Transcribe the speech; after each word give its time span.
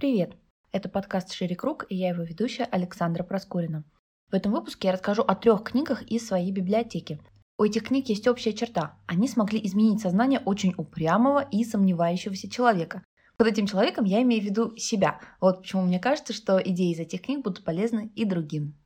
Привет! 0.00 0.36
Это 0.70 0.88
подкаст 0.88 1.32
«Шире 1.32 1.56
круг» 1.56 1.84
и 1.88 1.96
я 1.96 2.10
его 2.10 2.22
ведущая 2.22 2.62
Александра 2.66 3.24
Проскурина. 3.24 3.82
В 4.30 4.34
этом 4.36 4.52
выпуске 4.52 4.86
я 4.86 4.92
расскажу 4.92 5.22
о 5.22 5.34
трех 5.34 5.64
книгах 5.64 6.02
из 6.02 6.24
своей 6.24 6.52
библиотеки. 6.52 7.20
У 7.58 7.64
этих 7.64 7.88
книг 7.88 8.08
есть 8.08 8.28
общая 8.28 8.52
черта. 8.52 8.96
Они 9.08 9.26
смогли 9.26 9.58
изменить 9.66 10.00
сознание 10.00 10.38
очень 10.44 10.72
упрямого 10.76 11.40
и 11.40 11.64
сомневающегося 11.64 12.48
человека. 12.48 13.02
Под 13.36 13.48
этим 13.48 13.66
человеком 13.66 14.04
я 14.04 14.22
имею 14.22 14.40
в 14.40 14.44
виду 14.44 14.76
себя. 14.76 15.18
Вот 15.40 15.62
почему 15.62 15.82
мне 15.82 15.98
кажется, 15.98 16.32
что 16.32 16.62
идеи 16.62 16.92
из 16.92 17.00
этих 17.00 17.22
книг 17.22 17.42
будут 17.42 17.64
полезны 17.64 18.12
и 18.14 18.24
другим. 18.24 18.76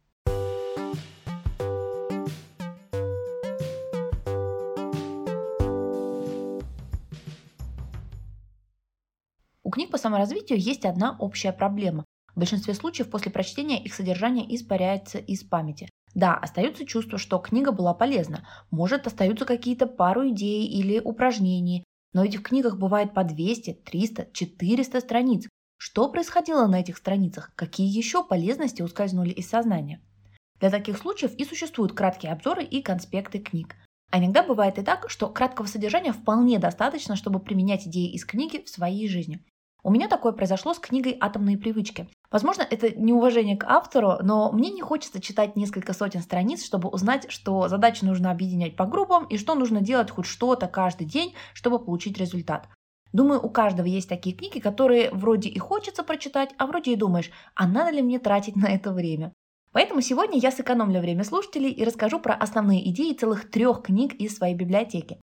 Саморазвитию 10.03 10.59
есть 10.59 10.84
одна 10.84 11.16
общая 11.18 11.53
проблема. 11.53 12.05
В 12.35 12.39
большинстве 12.39 12.75
случаев 12.75 13.11
после 13.11 13.31
прочтения 13.31 13.82
их 13.82 13.95
содержание 13.95 14.54
испаряется 14.54 15.18
из 15.18 15.43
памяти. 15.43 15.89
Да, 16.14 16.35
остается 16.35 16.85
чувство, 16.85 17.18
что 17.18 17.39
книга 17.39 17.72
была 17.72 17.94
полезна. 17.94 18.46
Может, 18.71 19.07
остаются 19.07 19.44
какие-то 19.44 19.86
пару 19.86 20.29
идей 20.29 20.67
или 20.67 20.99
упражнений. 20.99 21.85
Но 22.13 22.22
ведь 22.22 22.36
в 22.36 22.43
книгах 22.43 22.79
бывает 22.79 23.14
по 23.14 23.25
200, 23.25 23.80
300, 23.85 24.29
400 24.32 25.00
страниц. 25.00 25.49
Что 25.79 26.08
происходило 26.11 26.66
на 26.66 26.80
этих 26.80 26.99
страницах? 26.99 27.53
Какие 27.57 27.89
еще 27.89 28.25
полезности 28.25 28.82
ускользнули 28.82 29.30
из 29.30 29.49
сознания? 29.49 30.00
Для 30.61 30.71
таких 30.71 30.99
случаев 30.99 31.35
и 31.35 31.44
существуют 31.44 31.93
краткие 31.93 32.33
обзоры 32.33 32.62
и 32.62 32.83
конспекты 32.83 33.39
книг. 33.41 33.75
А 34.11 34.19
иногда 34.19 34.42
бывает 34.42 34.78
и 34.78 34.83
так, 34.83 35.08
что 35.08 35.28
краткого 35.28 35.66
содержания 35.66 36.12
вполне 36.12 36.58
достаточно, 36.58 37.16
чтобы 37.16 37.41
применять 37.41 37.86
идеи 37.86 38.12
из 38.12 38.25
книги 38.27 38.62
в 38.62 38.69
своей 38.69 39.08
жизни. 39.08 39.42
У 39.84 39.91
меня 39.91 40.06
такое 40.06 40.33
произошло 40.33 40.75
с 40.75 40.78
книгой 40.78 41.17
«Атомные 41.20 41.59
привычки». 41.59 42.09
Возможно, 42.31 42.62
это 42.62 42.97
неуважение 42.97 43.56
к 43.56 43.64
автору, 43.64 44.14
но 44.22 44.53
мне 44.53 44.70
не 44.70 44.81
хочется 44.81 45.20
читать 45.20 45.56
несколько 45.56 45.92
сотен 45.92 46.22
страниц, 46.22 46.64
чтобы 46.64 46.88
узнать, 46.88 47.28
что 47.30 47.66
задачи 47.66 48.05
нужно 48.05 48.30
объединять 48.30 48.77
по 48.77 48.84
группам 48.86 49.25
и 49.25 49.36
что 49.38 49.56
нужно 49.56 49.80
делать 49.80 50.12
хоть 50.12 50.27
что-то 50.27 50.69
каждый 50.69 51.08
день, 51.08 51.34
чтобы 51.53 51.80
получить 51.84 52.16
результат. 52.16 52.69
Думаю, 53.12 53.44
у 53.44 53.50
каждого 53.50 53.86
есть 53.86 54.08
такие 54.08 54.36
книги, 54.36 54.60
которые 54.60 55.10
вроде 55.10 55.48
и 55.48 55.58
хочется 55.58 56.05
прочитать, 56.05 56.55
а 56.58 56.66
вроде 56.66 56.92
и 56.92 56.97
думаешь, 56.97 57.33
а 57.56 57.66
надо 57.66 57.91
ли 57.91 58.03
мне 58.03 58.20
тратить 58.20 58.55
на 58.55 58.66
это 58.66 58.92
время? 58.92 59.33
Поэтому 59.72 60.00
сегодня 60.00 60.38
я 60.38 60.53
сэкономлю 60.53 61.00
время 61.00 61.25
слушателей 61.25 61.70
и 61.70 61.84
расскажу 61.84 62.20
про 62.20 62.34
основные 62.34 62.88
идеи 62.91 63.14
целых 63.14 63.50
трех 63.50 63.83
книг 63.83 64.14
из 64.14 64.36
своей 64.36 64.55
библиотеки. 64.55 65.19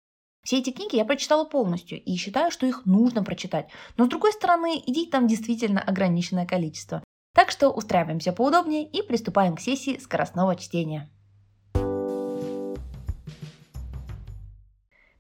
Все 0.49 0.61
эти 0.61 0.71
книги 0.71 0.97
я 0.97 1.05
прочитала 1.05 1.45
полностью 1.45 2.03
и 2.03 2.17
считаю, 2.17 2.51
что 2.51 2.65
их 2.65 2.87
нужно 2.87 3.23
прочитать. 3.23 3.69
Но 3.99 4.07
с 4.07 4.09
другой 4.09 4.33
стороны, 4.33 4.83
идей 4.87 5.07
там 5.11 5.27
действительно 5.27 5.83
ограниченное 5.83 6.47
количество. 6.47 7.05
Так 7.35 7.51
что 7.51 7.69
устраиваемся 7.69 8.33
поудобнее 8.33 8.89
и 8.89 9.03
приступаем 9.03 9.57
к 9.57 9.61
сессии 9.61 9.99
скоростного 9.99 10.57
чтения. 10.57 11.11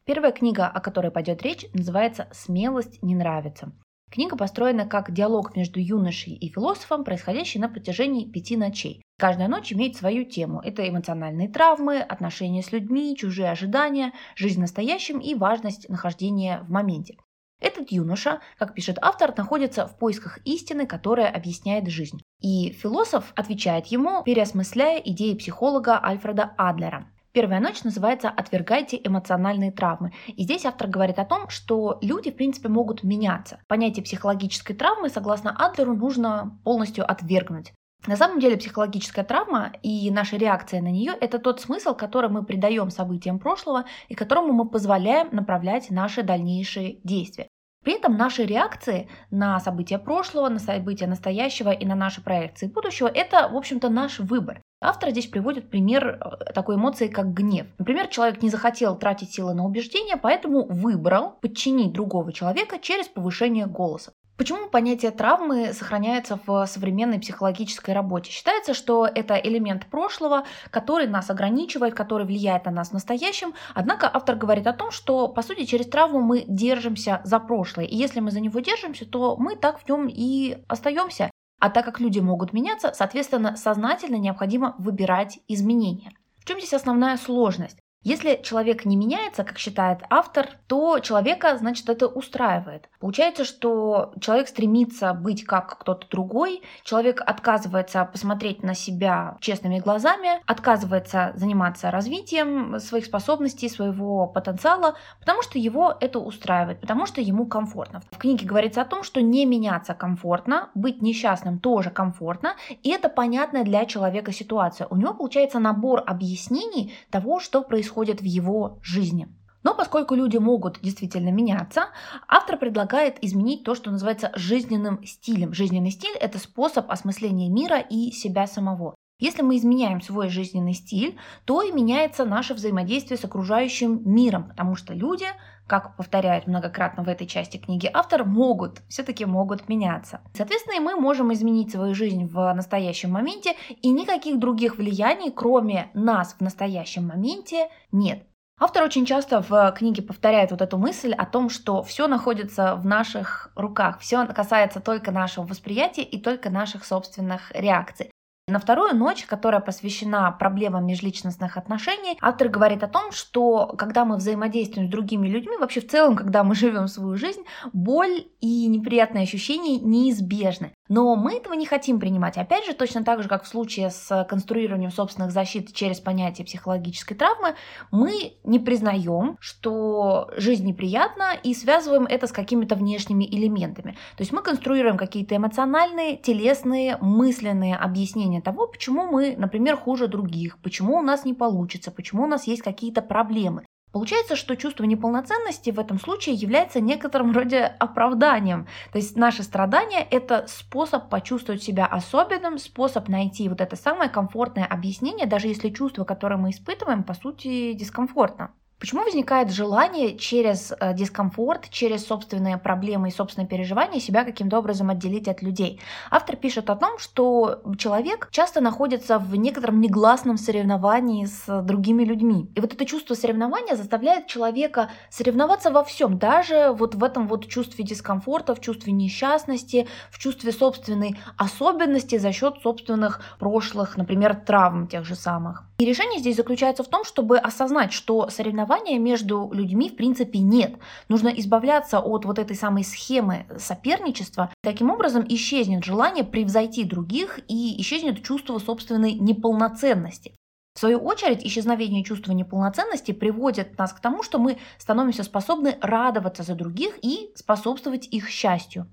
Первая 0.06 0.33
книга, 0.33 0.67
о 0.67 0.81
которой 0.81 1.11
пойдет 1.11 1.43
речь, 1.43 1.67
называется 1.75 2.31
«Смелость 2.33 3.03
не 3.03 3.15
нравится». 3.15 3.73
Книга 4.11 4.37
построена 4.37 4.87
как 4.87 5.12
диалог 5.12 5.55
между 5.55 5.81
юношей 5.81 6.33
и 6.33 6.48
философом, 6.48 7.05
происходящий 7.05 7.61
на 7.61 7.69
протяжении 7.69 8.25
пяти 8.25 8.56
ночей. 8.56 9.03
Каждая 9.19 9.48
ночь 9.48 9.73
имеет 9.73 9.97
свою 9.97 10.25
тему. 10.25 10.61
Это 10.65 10.89
эмоциональные 10.89 11.48
травмы, 11.48 11.98
отношения 11.98 12.62
с 12.62 12.73
людьми, 12.73 13.17
чужие 13.17 13.50
ожидания, 13.50 14.12
жизнь 14.34 14.61
настоящим 14.61 15.19
и 15.19 15.34
важность 15.34 15.89
нахождения 15.89 16.61
в 16.62 16.70
моменте. 16.70 17.17
Этот 17.61 17.91
юноша, 17.91 18.41
как 18.56 18.75
пишет 18.75 18.98
автор, 19.03 19.34
находится 19.37 19.87
в 19.87 19.98
поисках 19.98 20.39
истины, 20.45 20.87
которая 20.87 21.28
объясняет 21.28 21.89
жизнь. 21.89 22.20
И 22.41 22.70
философ 22.70 23.33
отвечает 23.34 23.87
ему, 23.87 24.22
переосмысляя 24.22 25.00
идеи 25.00 25.34
психолога 25.34 26.03
Альфреда 26.03 26.55
Адлера. 26.56 27.11
Первая 27.33 27.61
ночь 27.61 27.84
называется 27.84 28.31
«Отвергайте 28.31 28.99
эмоциональные 29.05 29.71
травмы». 29.71 30.12
И 30.28 30.44
здесь 30.44 30.65
автор 30.65 30.89
говорит 30.89 31.19
о 31.19 31.27
том, 31.27 31.50
что 31.50 31.99
люди, 32.00 32.31
в 32.31 32.37
принципе, 32.37 32.69
могут 32.69 33.05
меняться. 33.05 33.61
Понятие 33.69 34.03
психологической 34.03 34.75
травмы, 34.75 35.11
согласно 35.11 35.55
Адлеру, 35.55 35.94
нужно 35.94 36.59
полностью 36.65 37.09
отвергнуть. 37.09 37.72
На 38.06 38.17
самом 38.17 38.41
деле 38.41 38.56
психологическая 38.56 39.25
травма 39.25 39.72
и 39.83 40.11
наша 40.11 40.37
реакция 40.37 40.81
на 40.81 40.91
нее– 40.91 41.12
это 41.21 41.38
тот 41.38 41.61
смысл, 41.61 41.94
который 41.94 42.31
мы 42.31 42.44
придаем 42.44 42.91
событиям 42.91 43.38
прошлого 43.38 43.84
и 44.09 44.15
которому 44.15 44.53
мы 44.53 44.69
позволяем 44.69 45.28
направлять 45.33 45.91
наши 45.91 46.22
дальнейшие 46.22 47.00
действия. 47.05 47.47
При 47.88 47.94
этом 47.94 48.19
наши 48.19 48.44
реакции 48.44 49.09
на 49.31 49.59
события 49.60 49.99
прошлого, 49.99 50.50
на 50.50 50.59
события 50.59 51.06
настоящего 51.06 51.71
и 51.71 51.87
на 51.87 51.94
наши 51.94 52.22
проекции 52.22 52.66
будущего– 52.66 53.06
это, 53.15 53.49
в 53.49 53.56
общем-то, 53.56 53.88
наш 53.88 54.19
выбор. 54.19 54.60
Автор 54.82 55.09
здесь 55.09 55.26
приводит 55.26 55.71
пример 55.71 56.21
э, 56.21 56.53
такой 56.53 56.76
эмоции, 56.76 57.09
как 57.09 57.32
гнев. 57.32 57.66
Например, 57.78 58.06
человек 58.09 58.43
не 58.43 58.50
захотел 58.50 58.99
тратить 58.99 59.32
силы 59.32 59.54
на 59.54 59.65
убеждения, 59.65 60.19
поэтому 60.19 60.66
выбрал 60.66 61.38
подчинить 61.41 61.94
другого 61.94 62.31
человека 62.31 62.78
через 62.78 63.09
повышение 63.09 63.65
голоса. 63.65 64.12
Почему 64.38 64.69
понятие 64.69 65.10
травмы 65.10 65.72
сохраняется 65.72 66.38
в 66.47 66.65
современной 66.66 67.19
психологической 67.19 67.93
работе? 67.93 68.31
Считается, 68.31 68.72
что 68.72 69.04
это 69.04 69.34
элемент 69.34 69.87
прошлого, 69.87 70.44
который 70.71 71.09
нас 71.09 71.28
ограничивает, 71.28 71.94
который 71.94 72.25
влияет 72.25 72.65
на 72.66 72.71
нас 72.71 72.91
в 72.91 72.93
настоящем. 72.93 73.54
Однако 73.75 74.09
автор 74.12 74.37
говорит 74.37 74.69
о 74.69 74.72
том, 74.72 74.93
что, 74.93 75.26
по 75.26 75.43
сути, 75.43 75.65
через 75.65 75.88
травму 75.88 76.21
мы 76.21 76.44
держимся 76.47 77.21
за 77.25 77.41
прошлое. 77.41 77.87
И 77.87 77.97
если 77.97 78.21
мы 78.21 78.31
за 78.31 78.38
него 78.38 78.60
держимся, 78.60 79.06
то 79.06 79.37
мы 79.37 79.56
так 79.56 79.81
в 79.81 79.88
нем 79.88 80.09
и 80.09 80.59
остаемся. 80.69 81.32
А 81.59 81.69
так 81.69 81.84
как 81.84 81.99
люди 81.99 82.20
могут 82.20 82.53
меняться, 82.53 82.93
соответственно, 82.94 83.56
сознательно 83.56 84.16
необходимо 84.16 84.76
выбирать 84.78 85.41
изменения. 85.49 86.12
В 86.38 86.44
чем 86.44 86.59
здесь 86.59 86.75
основная 86.75 87.16
сложность? 87.16 87.81
Если 88.08 88.41
человек 88.42 88.86
не 88.86 88.96
меняется, 88.96 89.44
как 89.44 89.58
считает 89.58 89.98
автор, 90.08 90.48
то 90.66 90.98
человека, 91.00 91.58
значит, 91.58 91.91
это 91.91 92.06
устраивает. 92.06 92.88
Получается, 93.00 93.44
что 93.44 94.14
человек 94.19 94.48
стремится 94.48 95.12
быть 95.12 95.44
как 95.44 95.78
кто-то 95.78 96.08
другой, 96.08 96.62
человек 96.84 97.20
отказывается 97.20 98.02
посмотреть 98.06 98.62
на 98.62 98.72
себя 98.72 99.36
честными 99.41 99.78
глазами, 99.78 100.41
отказывается 100.46 101.32
заниматься 101.34 101.91
развитием 101.91 102.80
своих 102.80 103.04
способностей, 103.04 103.69
своего 103.69 104.26
потенциала, 104.26 104.94
потому 105.20 105.42
что 105.42 105.58
его 105.58 105.94
это 106.00 106.19
устраивает, 106.19 106.80
потому 106.80 107.04
что 107.04 107.20
ему 107.20 107.44
комфортно. 107.44 108.00
В 108.10 108.16
книге 108.16 108.46
говорится 108.46 108.80
о 108.80 108.86
том, 108.86 109.02
что 109.02 109.20
не 109.20 109.44
меняться 109.44 109.92
комфортно, 109.92 110.70
быть 110.75 111.02
несчастным 111.02 111.58
тоже 111.58 111.90
комфортно, 111.90 112.54
и 112.82 112.88
это 112.88 113.10
понятная 113.10 113.64
для 113.64 113.84
человека 113.84 114.32
ситуация. 114.32 114.86
У 114.86 114.96
него 114.96 115.12
получается 115.12 115.58
набор 115.58 116.02
объяснений 116.06 116.94
того, 117.10 117.38
что 117.38 117.60
происходит 117.60 117.97
происходит 117.98 118.20
в 118.20 118.25
его 118.25 118.78
жизни. 118.82 119.28
Но 119.64 119.75
поскольку 119.75 120.14
люди 120.14 120.38
могут 120.38 120.81
действительно 120.81 121.31
меняться, 121.31 121.86
автор 122.28 122.56
предлагает 122.56 123.22
изменить 123.25 123.64
то, 123.64 123.75
что 123.75 123.91
называется 123.91 124.31
жизненным 124.36 125.04
стилем. 125.04 125.53
Жизненный 125.53 125.91
стиль– 125.91 126.16
это 126.20 126.38
способ 126.38 126.91
осмысления 126.91 127.50
мира 127.50 127.81
и 127.81 128.12
себя 128.12 128.47
самого. 128.47 128.94
Если 129.20 129.42
мы 129.42 129.56
изменяем 129.56 130.00
свой 130.00 130.28
жизненный 130.28 130.75
стиль, 130.75 131.19
то 131.44 131.60
и 131.62 131.72
меняется 131.72 132.25
наше 132.25 132.54
взаимодействие 132.54 133.19
с 133.19 133.25
окружающим 133.25 134.00
миром, 134.04 134.48
потому 134.50 134.76
что 134.76 134.94
люди, 134.94 135.26
как 135.69 135.97
повторяет 135.97 136.47
многократно 136.47 137.05
в 137.05 137.09
этой 137.09 137.27
части 137.27 137.59
книги 137.59 137.89
автор, 137.93 138.25
могут, 138.25 138.81
все-таки 138.89 139.27
могут 139.27 139.69
меняться. 139.69 140.21
Соответственно, 140.34 140.77
и 140.77 140.81
мы 140.81 140.97
можем 140.97 141.33
изменить 141.33 141.71
свою 141.71 141.95
жизнь 141.95 142.27
в 142.27 142.53
настоящем 142.55 143.12
моменте, 143.12 143.55
и 143.83 143.91
никаких 143.91 144.39
других 144.39 144.79
влияний, 144.79 145.31
кроме 145.31 145.91
нас 145.95 146.34
в 146.34 146.41
настоящем 146.41 147.06
моменте, 147.06 147.69
нет. 147.93 148.25
Автор 148.61 148.83
очень 148.83 149.06
часто 149.06 149.41
в 149.41 149.73
книге 149.77 150.03
повторяет 150.03 150.51
вот 150.51 150.62
эту 150.62 150.79
мысль 150.79 151.12
о 151.12 151.27
том, 151.27 151.49
что 151.49 151.85
все 151.85 152.09
находится 152.09 152.75
в 152.75 152.87
наших 152.87 153.53
руках, 153.55 154.00
все 154.00 154.27
касается 154.27 154.81
только 154.81 155.12
нашего 155.12 155.45
восприятия 155.45 156.03
и 156.03 156.21
только 156.21 156.50
наших 156.50 156.85
собственных 156.85 157.53
реакций. 157.55 158.11
На 158.49 158.59
вторую 158.59 158.97
ночь, 158.97 159.27
которая 159.27 159.61
посвящена 159.61 160.33
проблемам 160.33 160.87
межличностных 160.87 161.59
отношений, 161.59 162.17
автор 162.23 162.49
говорит 162.49 162.83
о 162.83 162.89
том, 162.89 163.12
что 163.12 163.67
когда 163.77 164.06
мы 164.06 164.17
взаимодействуем 164.17 164.89
с 164.89 164.91
другими 164.91 165.29
людьми, 165.29 165.59
вообще 165.59 165.83
в 165.83 165.89
целом, 165.89 166.17
когда 166.17 166.43
мы 166.45 166.55
живем 166.55 166.89
свою 166.89 167.15
жизнь, 167.19 167.43
боль 167.75 168.25
и 168.41 168.67
неприятные 168.69 169.25
ощущения 169.25 169.79
неизбежны. 169.79 170.73
Но 170.88 171.14
мы 171.17 171.37
этого 171.37 171.55
не 171.55 171.67
хотим 171.67 172.00
принимать. 172.00 172.37
Опять 172.38 172.64
же, 172.67 172.75
точно 172.75 173.05
так 173.05 173.23
же, 173.23 173.29
как 173.29 173.44
в 173.44 173.49
случае 173.49 173.90
с 173.90 174.25
конструированием 174.29 174.90
собственных 174.90 175.32
защит 175.32 175.73
через 175.75 176.00
понятие 176.00 176.46
психологической 176.46 177.17
травмы, 177.17 177.55
мы 177.90 178.35
не 178.44 178.58
признаем, 178.58 179.37
что 179.40 180.31
жизнь 180.37 180.67
неприятна 180.67 181.32
и 181.43 181.55
связываем 181.55 182.05
это 182.06 182.26
с 182.26 182.32
какими-то 182.32 182.75
внешними 182.75 183.25
элементами. 183.25 183.93
То 184.17 184.23
есть 184.23 184.32
мы 184.32 184.43
конструируем 184.43 184.96
какие-то 184.96 185.37
эмоциональные, 185.37 186.17
телесные, 186.17 186.96
мысленные 187.00 187.76
объяснения 187.76 188.40
того, 188.40 188.67
почему 188.67 189.06
мы, 189.06 189.35
например, 189.37 189.76
хуже 189.76 190.08
других, 190.08 190.58
почему 190.62 190.99
у 190.99 191.02
нас 191.02 191.25
не 191.25 191.35
получится, 191.35 191.90
почему 191.90 192.25
у 192.25 192.26
нас 192.26 192.46
есть 192.46 192.62
какие-то 192.62 193.02
проблемы. 193.02 193.64
Получается, 193.93 194.37
что 194.37 194.56
чувство 194.56 194.85
неполноценности 194.85 195.70
в 195.70 195.81
этом 195.81 195.99
случае 195.99 196.35
является 196.35 196.81
некоторым 196.81 197.32
роде 197.32 197.64
оправданием. 197.79 198.67
То 198.93 198.99
есть 198.99 199.17
наше 199.17 199.43
страдание– 199.43 200.02
это 200.11 200.46
способ 200.46 201.08
почувствовать 201.08 201.62
себя 201.62 201.87
особенным, 201.87 202.58
способ 202.58 203.08
найти 203.08 203.49
вот 203.49 203.61
это 203.61 203.76
самое 203.76 204.11
комфортное 204.11 204.67
объяснение, 204.67 205.26
даже 205.26 205.49
если 205.49 205.70
чувство, 205.70 206.05
которое 206.05 206.37
мы 206.37 206.50
испытываем, 206.50 207.02
по 207.02 207.14
сути, 207.14 207.73
дискомфортно. 207.73 208.52
Почему 208.80 209.02
возникает 209.02 209.50
желание 209.50 210.16
через 210.16 210.72
э, 210.78 210.94
дискомфорт, 210.94 211.69
через 211.69 212.06
собственные 212.06 212.58
проблемы 212.58 213.08
и 213.08 213.10
собственные 213.10 213.48
переживания 213.48 213.98
себя 213.98 214.22
каким-то 214.22 214.56
образом 214.58 214.88
отделить 214.88 215.26
от 215.26 215.42
людей? 215.42 215.80
Автор 216.12 216.36
пишет 216.36 216.70
о 216.70 216.76
том, 216.76 216.96
что 217.00 217.60
человек 217.76 218.28
часто 218.30 218.60
находится 218.60 219.19
в 219.19 219.34
некотором 219.34 219.80
негласном 219.80 220.36
соревновании 220.38 221.25
с 221.25 221.62
другими 221.62 222.04
людьми. 222.04 222.52
И 222.54 222.60
вот 222.60 222.72
это 222.72 222.84
чувство 222.84 223.14
соревнования 223.14 223.75
заставляет 223.75 224.28
человека 224.28 224.90
соревноваться 225.10 225.72
во 225.72 225.82
всем, 225.82 226.16
даже 226.16 226.70
вот 226.70 226.94
в 226.94 227.02
этом 227.02 227.26
вот 227.26 227.48
чувстве 227.48 227.84
дискомфорта, 227.84 228.54
в 228.54 228.60
чувстве 228.60 228.92
несчастности, 228.92 229.88
в 230.12 230.20
чувстве 230.20 230.52
собственной 230.52 231.19
особенности 231.36 232.16
за 232.16 232.30
счет 232.30 232.58
собственных 232.62 233.22
прошлых, 233.40 233.96
например, 233.96 234.36
травм 234.36 234.86
тех 234.86 235.04
же 235.04 235.16
самых. 235.16 235.64
И 235.80 235.84
решение 235.84 236.20
здесь 236.20 236.36
заключается 236.36 236.84
в 236.84 236.88
том, 236.88 237.04
чтобы 237.04 237.38
осознать, 237.38 237.92
что 237.92 238.30
соревнования 238.30 238.68
между 238.99 239.50
людьми 239.53 239.88
в 239.88 239.97
принципе 239.97 240.38
нет. 240.38 240.76
Нужно 241.09 241.29
избавляться 241.29 241.99
от 242.00 242.25
вот 242.25 242.38
этой 242.38 242.56
самой 242.56 242.85
схемы 242.85 243.47
соперничества. 243.59 244.53
Таким 244.62 244.91
образом 244.91 245.25
исчезнет 245.29 245.85
желание 245.85 246.25
превзойти 246.25 246.85
других 246.85 247.41
и 247.49 247.81
исчезнет 247.81 248.23
чувство 248.23 248.59
собственной 248.59 249.12
неполноценности. 249.12 250.35
В 250.75 250.81
свою 250.81 250.99
очередь, 250.99 251.44
исчезновение 251.44 252.05
чувства 252.05 252.31
неполноценности 252.31 253.11
приводит 253.11 253.76
нас 253.79 253.93
к 253.93 253.99
тому, 253.99 254.23
что 254.23 254.38
мы 254.38 254.59
становимся 254.79 255.25
способны 255.25 255.76
радоваться 255.81 256.44
за 256.44 256.55
других 256.55 256.99
и 257.03 257.32
способствовать 257.35 258.06
их 258.06 258.29
счастью. 258.29 258.87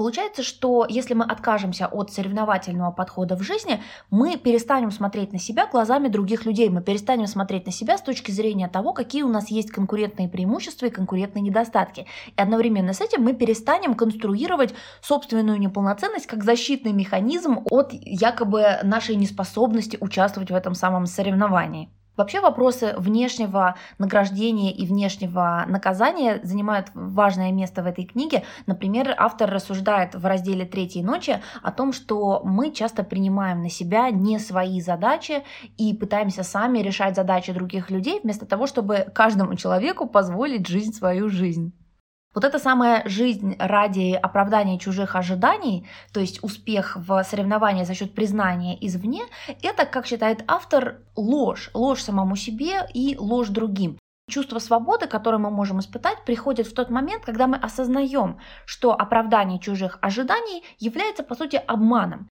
Получается, 0.00 0.42
что 0.42 0.86
если 0.88 1.12
мы 1.12 1.26
откажемся 1.26 1.86
от 1.86 2.10
соревновательного 2.10 2.90
подхода 2.90 3.36
в 3.36 3.42
жизни, 3.42 3.82
мы 4.10 4.38
перестанем 4.38 4.92
смотреть 4.92 5.34
на 5.34 5.38
себя 5.38 5.66
глазами 5.66 6.08
других 6.08 6.46
людей, 6.46 6.70
мы 6.70 6.80
перестанем 6.80 7.26
смотреть 7.26 7.66
на 7.66 7.72
себя 7.72 7.98
с 7.98 8.00
точки 8.00 8.30
зрения 8.30 8.66
того, 8.66 8.94
какие 8.94 9.24
у 9.24 9.28
нас 9.28 9.50
есть 9.50 9.70
конкурентные 9.70 10.30
преимущества 10.30 10.86
и 10.86 10.90
конкурентные 10.90 11.42
недостатки. 11.42 12.06
И 12.28 12.40
одновременно 12.40 12.94
с 12.94 13.02
этим 13.02 13.22
мы 13.22 13.34
перестанем 13.34 13.94
конструировать 13.94 14.72
собственную 15.02 15.60
неполноценность 15.60 16.26
как 16.26 16.44
защитный 16.44 16.92
механизм 16.92 17.58
от 17.70 17.92
якобы 17.92 18.78
нашей 18.82 19.16
неспособности 19.16 19.98
участвовать 20.00 20.50
в 20.50 20.54
этом 20.54 20.74
самом 20.74 21.04
соревновании. 21.04 21.90
Вообще 22.20 22.42
вопросы 22.42 22.92
внешнего 22.98 23.76
награждения 23.96 24.72
и 24.72 24.84
внешнего 24.84 25.64
наказания 25.66 26.38
занимают 26.42 26.88
важное 26.92 27.50
место 27.50 27.82
в 27.82 27.86
этой 27.86 28.04
книге. 28.04 28.44
Например, 28.66 29.14
автор 29.16 29.48
рассуждает 29.50 30.14
в 30.14 30.26
разделе 30.26 30.66
«Третьей 30.66 31.02
ночи» 31.02 31.40
о 31.62 31.72
том, 31.72 31.94
что 31.94 32.42
мы 32.44 32.72
часто 32.72 33.04
принимаем 33.04 33.62
на 33.62 33.70
себя 33.70 34.10
не 34.10 34.38
свои 34.38 34.82
задачи 34.82 35.44
и 35.78 35.94
пытаемся 35.94 36.42
сами 36.42 36.80
решать 36.80 37.16
задачи 37.16 37.54
других 37.54 37.88
людей, 37.90 38.20
вместо 38.22 38.44
того, 38.44 38.66
чтобы 38.66 39.06
каждому 39.14 39.54
человеку 39.54 40.06
позволить 40.06 40.68
жить 40.68 40.94
свою 40.94 41.30
жизнь. 41.30 41.72
Вот 42.32 42.44
эта 42.44 42.60
самая 42.60 43.02
жизнь 43.08 43.56
ради 43.58 44.12
оправдания 44.12 44.78
чужих 44.78 45.16
ожиданий, 45.16 45.88
то 46.12 46.20
есть 46.20 46.44
успех 46.44 46.96
в 46.96 47.24
соревновании 47.24 47.82
за 47.82 47.94
счет 47.94 48.14
признания 48.14 48.78
извне, 48.86 49.22
это, 49.62 49.84
как 49.84 50.06
считает 50.06 50.44
автор, 50.46 51.00
ложь. 51.16 51.70
Ложь 51.74 52.02
самому 52.02 52.36
себе 52.36 52.86
и 52.94 53.16
ложь 53.18 53.48
другим. 53.48 53.98
Чувство 54.30 54.60
свободы, 54.60 55.08
которое 55.08 55.38
мы 55.38 55.50
можем 55.50 55.80
испытать, 55.80 56.24
приходит 56.24 56.68
в 56.68 56.74
тот 56.74 56.88
момент, 56.88 57.24
когда 57.24 57.48
мы 57.48 57.56
осознаем, 57.56 58.38
что 58.64 58.92
оправдание 58.92 59.58
чужих 59.58 59.98
ожиданий 60.00 60.62
является, 60.78 61.24
по 61.24 61.34
сути, 61.34 61.56
обманом. 61.56 62.28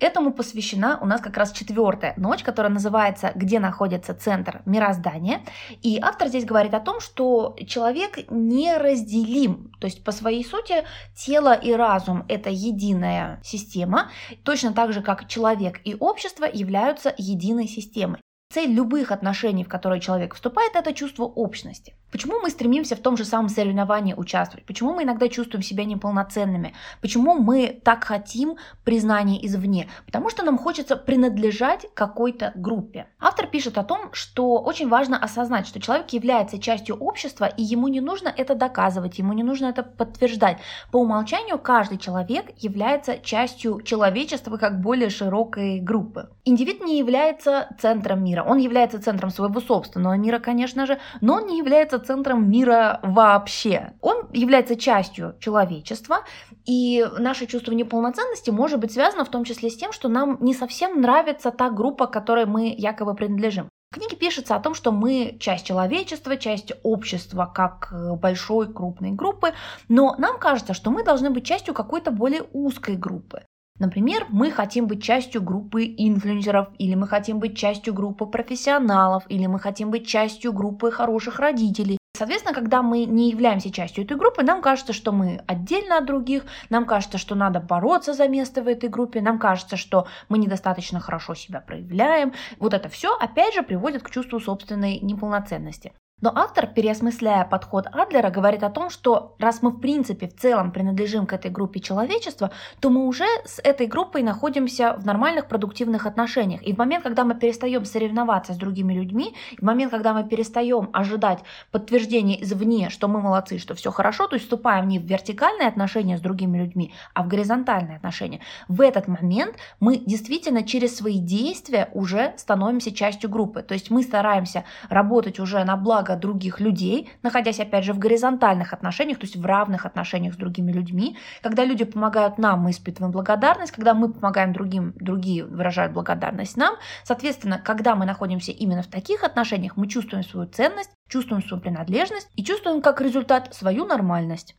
Этому 0.00 0.32
посвящена 0.32 0.98
у 1.00 1.06
нас 1.06 1.20
как 1.20 1.36
раз 1.36 1.52
четвертая 1.52 2.14
ночь, 2.16 2.42
которая 2.42 2.72
называется 2.72 3.30
«Где 3.34 3.60
находится 3.60 4.14
центр 4.14 4.60
мироздания». 4.66 5.42
И 5.82 5.98
автор 6.02 6.28
здесь 6.28 6.44
говорит 6.44 6.74
о 6.74 6.80
том, 6.80 7.00
что 7.00 7.56
человек 7.66 8.18
неразделим. 8.30 9.72
То 9.80 9.86
есть 9.86 10.02
по 10.02 10.10
своей 10.10 10.44
сути 10.44 10.84
тело 11.16 11.54
и 11.54 11.72
разум– 11.72 12.24
это 12.28 12.50
единая 12.50 13.40
система, 13.44 14.10
точно 14.42 14.72
так 14.72 14.92
же, 14.92 15.00
как 15.00 15.28
человек 15.28 15.80
и 15.84 15.94
общество 15.98 16.44
являются 16.44 17.14
единой 17.16 17.68
системой. 17.68 18.20
Цель 18.52 18.70
любых 18.70 19.10
отношений, 19.10 19.64
в 19.64 19.68
которые 19.68 20.00
человек 20.00 20.34
вступает, 20.34 20.76
это 20.76 20.92
чувство 20.92 21.24
общности. 21.24 21.94
Почему 22.14 22.38
мы 22.38 22.48
стремимся 22.50 22.94
в 22.94 23.00
том 23.00 23.16
же 23.16 23.24
самом 23.24 23.48
соревновании 23.48 24.14
участвовать? 24.14 24.64
Почему 24.64 24.94
мы 24.94 25.02
иногда 25.02 25.28
чувствуем 25.28 25.64
себя 25.64 25.84
неполноценными? 25.84 26.72
Почему 27.00 27.34
мы 27.34 27.80
так 27.82 28.04
хотим 28.04 28.56
признания 28.84 29.44
извне? 29.44 29.88
Потому 30.06 30.30
что 30.30 30.44
нам 30.44 30.56
хочется 30.56 30.94
принадлежать 30.94 31.86
какой-то 31.92 32.52
группе. 32.54 33.08
Автор 33.18 33.48
пишет 33.48 33.78
о 33.78 33.82
том, 33.82 34.12
что 34.12 34.60
очень 34.60 34.88
важно 34.88 35.18
осознать, 35.18 35.66
что 35.66 35.80
человек 35.80 36.10
является 36.10 36.60
частью 36.60 36.94
общества, 36.94 37.46
и 37.46 37.64
ему 37.64 37.88
не 37.88 38.00
нужно 38.00 38.28
это 38.28 38.54
доказывать, 38.54 39.18
ему 39.18 39.32
не 39.32 39.42
нужно 39.42 39.66
это 39.66 39.82
подтверждать. 39.82 40.58
По 40.92 40.98
умолчанию 40.98 41.58
каждый 41.58 41.98
человек 41.98 42.44
является 42.58 43.18
частью 43.18 43.82
человечества 43.82 44.56
как 44.56 44.80
более 44.80 45.10
широкой 45.10 45.80
группы. 45.80 46.28
Индивид 46.44 46.80
не 46.80 46.96
является 46.96 47.70
центром 47.80 48.22
мира, 48.22 48.44
он 48.44 48.58
является 48.58 49.02
центром 49.02 49.30
своего 49.30 49.60
собственного 49.60 50.16
мира, 50.16 50.38
конечно 50.38 50.86
же, 50.86 51.00
но 51.20 51.38
он 51.38 51.48
не 51.48 51.58
является 51.58 52.03
центром 52.04 52.50
мира 52.50 53.00
вообще. 53.02 53.92
Он 54.00 54.28
является 54.32 54.76
частью 54.76 55.36
человечества, 55.40 56.18
и 56.64 57.06
наше 57.18 57.46
чувство 57.46 57.72
неполноценности 57.72 58.50
может 58.50 58.80
быть 58.80 58.92
связано 58.92 59.24
в 59.24 59.30
том 59.30 59.44
числе 59.44 59.70
с 59.70 59.76
тем, 59.76 59.92
что 59.92 60.08
нам 60.08 60.38
не 60.40 60.54
совсем 60.54 61.00
нравится 61.00 61.50
та 61.50 61.70
группа, 61.70 62.06
которой 62.06 62.46
мы 62.46 62.74
якобы 62.76 63.14
принадлежим. 63.14 63.68
В 63.90 63.96
книге 63.96 64.16
пишется 64.16 64.56
о 64.56 64.60
том, 64.60 64.74
что 64.74 64.90
мы 64.90 65.36
часть 65.38 65.66
человечества, 65.66 66.36
часть 66.36 66.72
общества 66.82 67.50
как 67.54 67.92
э, 67.92 68.16
большой 68.16 68.72
крупной 68.72 69.12
группы, 69.12 69.52
но 69.88 70.16
нам 70.18 70.40
кажется, 70.40 70.74
что 70.74 70.90
мы 70.90 71.04
должны 71.04 71.30
быть 71.30 71.46
частью 71.46 71.74
какой-то 71.74 72.10
более 72.10 72.42
узкой 72.52 72.96
группы. 72.96 73.44
Например, 73.80 74.26
мы 74.28 74.52
хотим 74.52 74.86
быть 74.86 75.02
частью 75.02 75.42
группы 75.42 75.84
инфлюенсеров, 75.84 76.68
или 76.78 76.94
мы 76.94 77.08
хотим 77.08 77.40
быть 77.40 77.56
частью 77.56 77.92
группы 77.92 78.24
профессионалов, 78.24 79.24
или 79.28 79.46
мы 79.46 79.58
хотим 79.58 79.90
быть 79.90 80.06
частью 80.06 80.52
группы 80.52 80.92
хороших 80.92 81.40
родителей. 81.40 81.98
Соответственно, 82.16 82.54
когда 82.54 82.82
мы 82.82 83.04
не 83.04 83.30
являемся 83.30 83.72
частью 83.72 84.04
этой 84.04 84.16
группы, 84.16 84.44
нам 84.44 84.62
кажется, 84.62 84.92
что 84.92 85.10
мы 85.10 85.42
отдельно 85.48 85.98
от 85.98 86.06
других, 86.06 86.44
нам 86.70 86.86
кажется, 86.86 87.18
что 87.18 87.34
надо 87.34 87.58
бороться 87.58 88.14
за 88.14 88.28
место 88.28 88.62
в 88.62 88.68
этой 88.68 88.88
группе, 88.88 89.20
нам 89.20 89.40
кажется, 89.40 89.76
что 89.76 90.06
мы 90.28 90.38
недостаточно 90.38 91.00
хорошо 91.00 91.34
себя 91.34 91.60
проявляем. 91.60 92.32
Вот 92.60 92.74
это 92.74 92.88
все, 92.88 93.16
опять 93.16 93.54
же, 93.54 93.64
приводит 93.64 94.04
к 94.04 94.10
чувству 94.10 94.38
собственной 94.38 95.00
неполноценности. 95.00 95.92
Но 96.24 96.32
автор, 96.34 96.68
переосмысляя 96.68 97.44
подход 97.44 97.86
Адлера, 97.92 98.30
говорит 98.30 98.62
о 98.62 98.70
том, 98.70 98.88
что 98.88 99.34
раз 99.38 99.60
мы 99.60 99.70
в 99.70 99.80
принципе 99.80 100.26
в 100.26 100.34
целом 100.34 100.72
принадлежим 100.72 101.26
к 101.26 101.34
этой 101.34 101.50
группе 101.50 101.80
человечества, 101.80 102.50
то 102.80 102.88
мы 102.88 103.06
уже 103.06 103.26
с 103.44 103.60
этой 103.62 103.86
группой 103.86 104.22
находимся 104.22 104.94
в 104.94 105.04
нормальных 105.04 105.48
продуктивных 105.48 106.06
отношениях. 106.06 106.62
И 106.62 106.72
в 106.72 106.78
момент, 106.78 107.02
когда 107.02 107.24
мы 107.24 107.34
перестаем 107.34 107.84
соревноваться 107.84 108.54
с 108.54 108.56
другими 108.56 108.94
людьми, 108.94 109.34
в 109.58 109.62
момент, 109.62 109.90
когда 109.90 110.14
мы 110.14 110.24
перестаем 110.24 110.88
ожидать 110.94 111.40
подтверждения 111.72 112.42
извне, 112.42 112.88
что 112.88 113.06
мы 113.06 113.20
молодцы, 113.20 113.58
что 113.58 113.74
все 113.74 113.90
хорошо, 113.90 114.26
то 114.26 114.36
есть 114.36 114.46
вступаем 114.46 114.88
не 114.88 114.98
в 114.98 115.02
вертикальные 115.02 115.68
отношения 115.68 116.16
с 116.16 116.22
другими 116.22 116.56
людьми, 116.56 116.94
а 117.12 117.22
в 117.22 117.28
горизонтальные 117.28 117.96
отношения, 117.96 118.40
в 118.68 118.80
этот 118.80 119.08
момент 119.08 119.56
мы 119.78 119.98
действительно 119.98 120.62
через 120.62 120.96
свои 120.96 121.18
действия 121.18 121.90
уже 121.92 122.32
становимся 122.38 122.94
частью 122.94 123.28
группы. 123.28 123.60
То 123.60 123.74
есть 123.74 123.90
мы 123.90 124.02
стараемся 124.02 124.64
работать 124.88 125.38
уже 125.38 125.62
на 125.64 125.76
благо 125.76 126.13
других 126.16 126.60
людей, 126.60 127.10
находясь, 127.22 127.60
опять 127.60 127.84
же, 127.84 127.92
в 127.92 127.98
горизонтальных 127.98 128.72
отношениях, 128.72 129.18
то 129.18 129.24
есть 129.24 129.36
в 129.36 129.44
равных 129.44 129.86
отношениях 129.86 130.34
с 130.34 130.36
другими 130.36 130.72
людьми. 130.72 131.16
Когда 131.42 131.64
люди 131.64 131.84
помогают 131.84 132.38
нам, 132.38 132.60
мы 132.60 132.70
испытываем 132.70 133.12
благодарность. 133.12 133.72
Когда 133.72 133.94
мы 133.94 134.12
помогаем 134.12 134.52
другим, 134.52 134.92
другие 134.96 135.44
выражают 135.44 135.92
благодарность 135.92 136.56
нам. 136.56 136.76
Соответственно, 137.04 137.58
когда 137.58 137.94
мы 137.94 138.06
находимся 138.06 138.52
именно 138.52 138.82
в 138.82 138.88
таких 138.88 139.24
отношениях, 139.24 139.76
мы 139.76 139.88
чувствуем 139.88 140.24
свою 140.24 140.48
ценность, 140.48 140.90
чувствуем 141.08 141.42
свою 141.42 141.62
принадлежность 141.62 142.28
и 142.36 142.44
чувствуем 142.44 142.82
как 142.82 143.00
результат 143.00 143.54
свою 143.54 143.84
нормальность. 143.84 144.56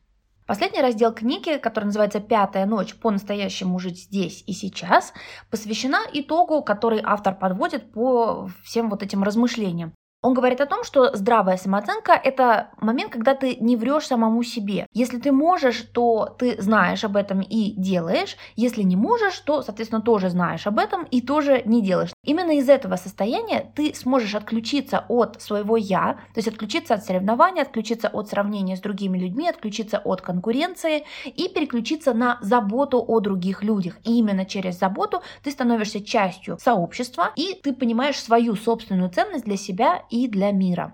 Последний 0.48 0.82
раздел 0.82 1.12
книги, 1.12 1.58
который 1.58 1.86
называется 1.86 2.20
«Пятая 2.20 2.68
ночь. 2.68 2.94
По-настоящему 2.94 3.80
жить 3.80 4.04
здесь 4.04 4.44
и 4.46 4.54
сейчас», 4.54 5.12
посвящена 5.50 6.02
итогу, 6.14 6.62
который 6.62 7.02
автор 7.04 7.34
подводит 7.34 7.92
по 7.92 8.48
всем 8.64 8.92
вот 8.92 9.02
этим 9.02 9.24
размышлениям. 9.24 9.96
Он 10.26 10.34
говорит 10.34 10.60
о 10.60 10.66
том, 10.66 10.84
что 10.84 11.16
здравая 11.16 11.56
самооценка– 11.56 12.20
это 12.24 12.70
момент, 12.82 13.12
когда 13.12 13.36
ты 13.36 13.58
не 13.58 13.78
врешь 13.78 14.08
самому 14.08 14.42
себе. 14.42 14.88
Если 14.92 15.20
ты 15.20 15.32
можешь, 15.32 15.82
то 15.94 16.36
ты 16.40 16.60
знаешь 16.60 17.04
об 17.04 17.16
этом 17.16 17.42
и 17.42 17.74
делаешь. 17.78 18.36
Если 18.56 18.82
не 18.82 18.96
можешь, 18.96 19.40
то, 19.42 19.62
соответственно, 19.62 20.02
тоже 20.02 20.32
знаешь 20.32 20.66
об 20.66 20.80
этом 20.80 21.04
и 21.04 21.22
тоже 21.22 21.62
не 21.66 21.84
делаешь. 21.84 22.10
Именно 22.24 22.58
из 22.58 22.70
этого 22.70 22.96
состояния 22.96 23.72
ты 23.76 23.94
сможешь 23.94 24.34
отключиться 24.34 25.06
от 25.10 25.40
своего 25.44 25.78
«я», 25.78 26.18
то 26.34 26.40
есть 26.40 26.48
отключиться 26.48 26.96
от 26.96 27.06
соревнований, 27.06 27.62
отключиться 27.62 28.08
от 28.08 28.28
сравнения 28.28 28.78
с 28.78 28.82
другими 28.82 29.20
людьми, 29.20 29.48
отключиться 29.48 30.00
от 30.00 30.22
конкуренции 30.22 31.04
и 31.26 31.48
переключиться 31.50 32.16
на 32.16 32.40
заботу 32.42 33.06
о 33.08 33.20
других 33.20 33.64
людях. 33.64 33.98
И 34.04 34.18
именно 34.18 34.46
через 34.46 34.80
заботу 34.80 35.22
ты 35.44 35.52
становишься 35.52 36.04
частью 36.04 36.58
сообщества, 36.60 37.32
и 37.36 37.60
ты 37.62 37.74
понимаешь 37.74 38.20
свою 38.20 38.56
собственную 38.56 39.12
ценность 39.12 39.46
для 39.46 39.58
себя 39.58 40.02
и 40.16 40.28
для 40.28 40.52
мира. 40.52 40.94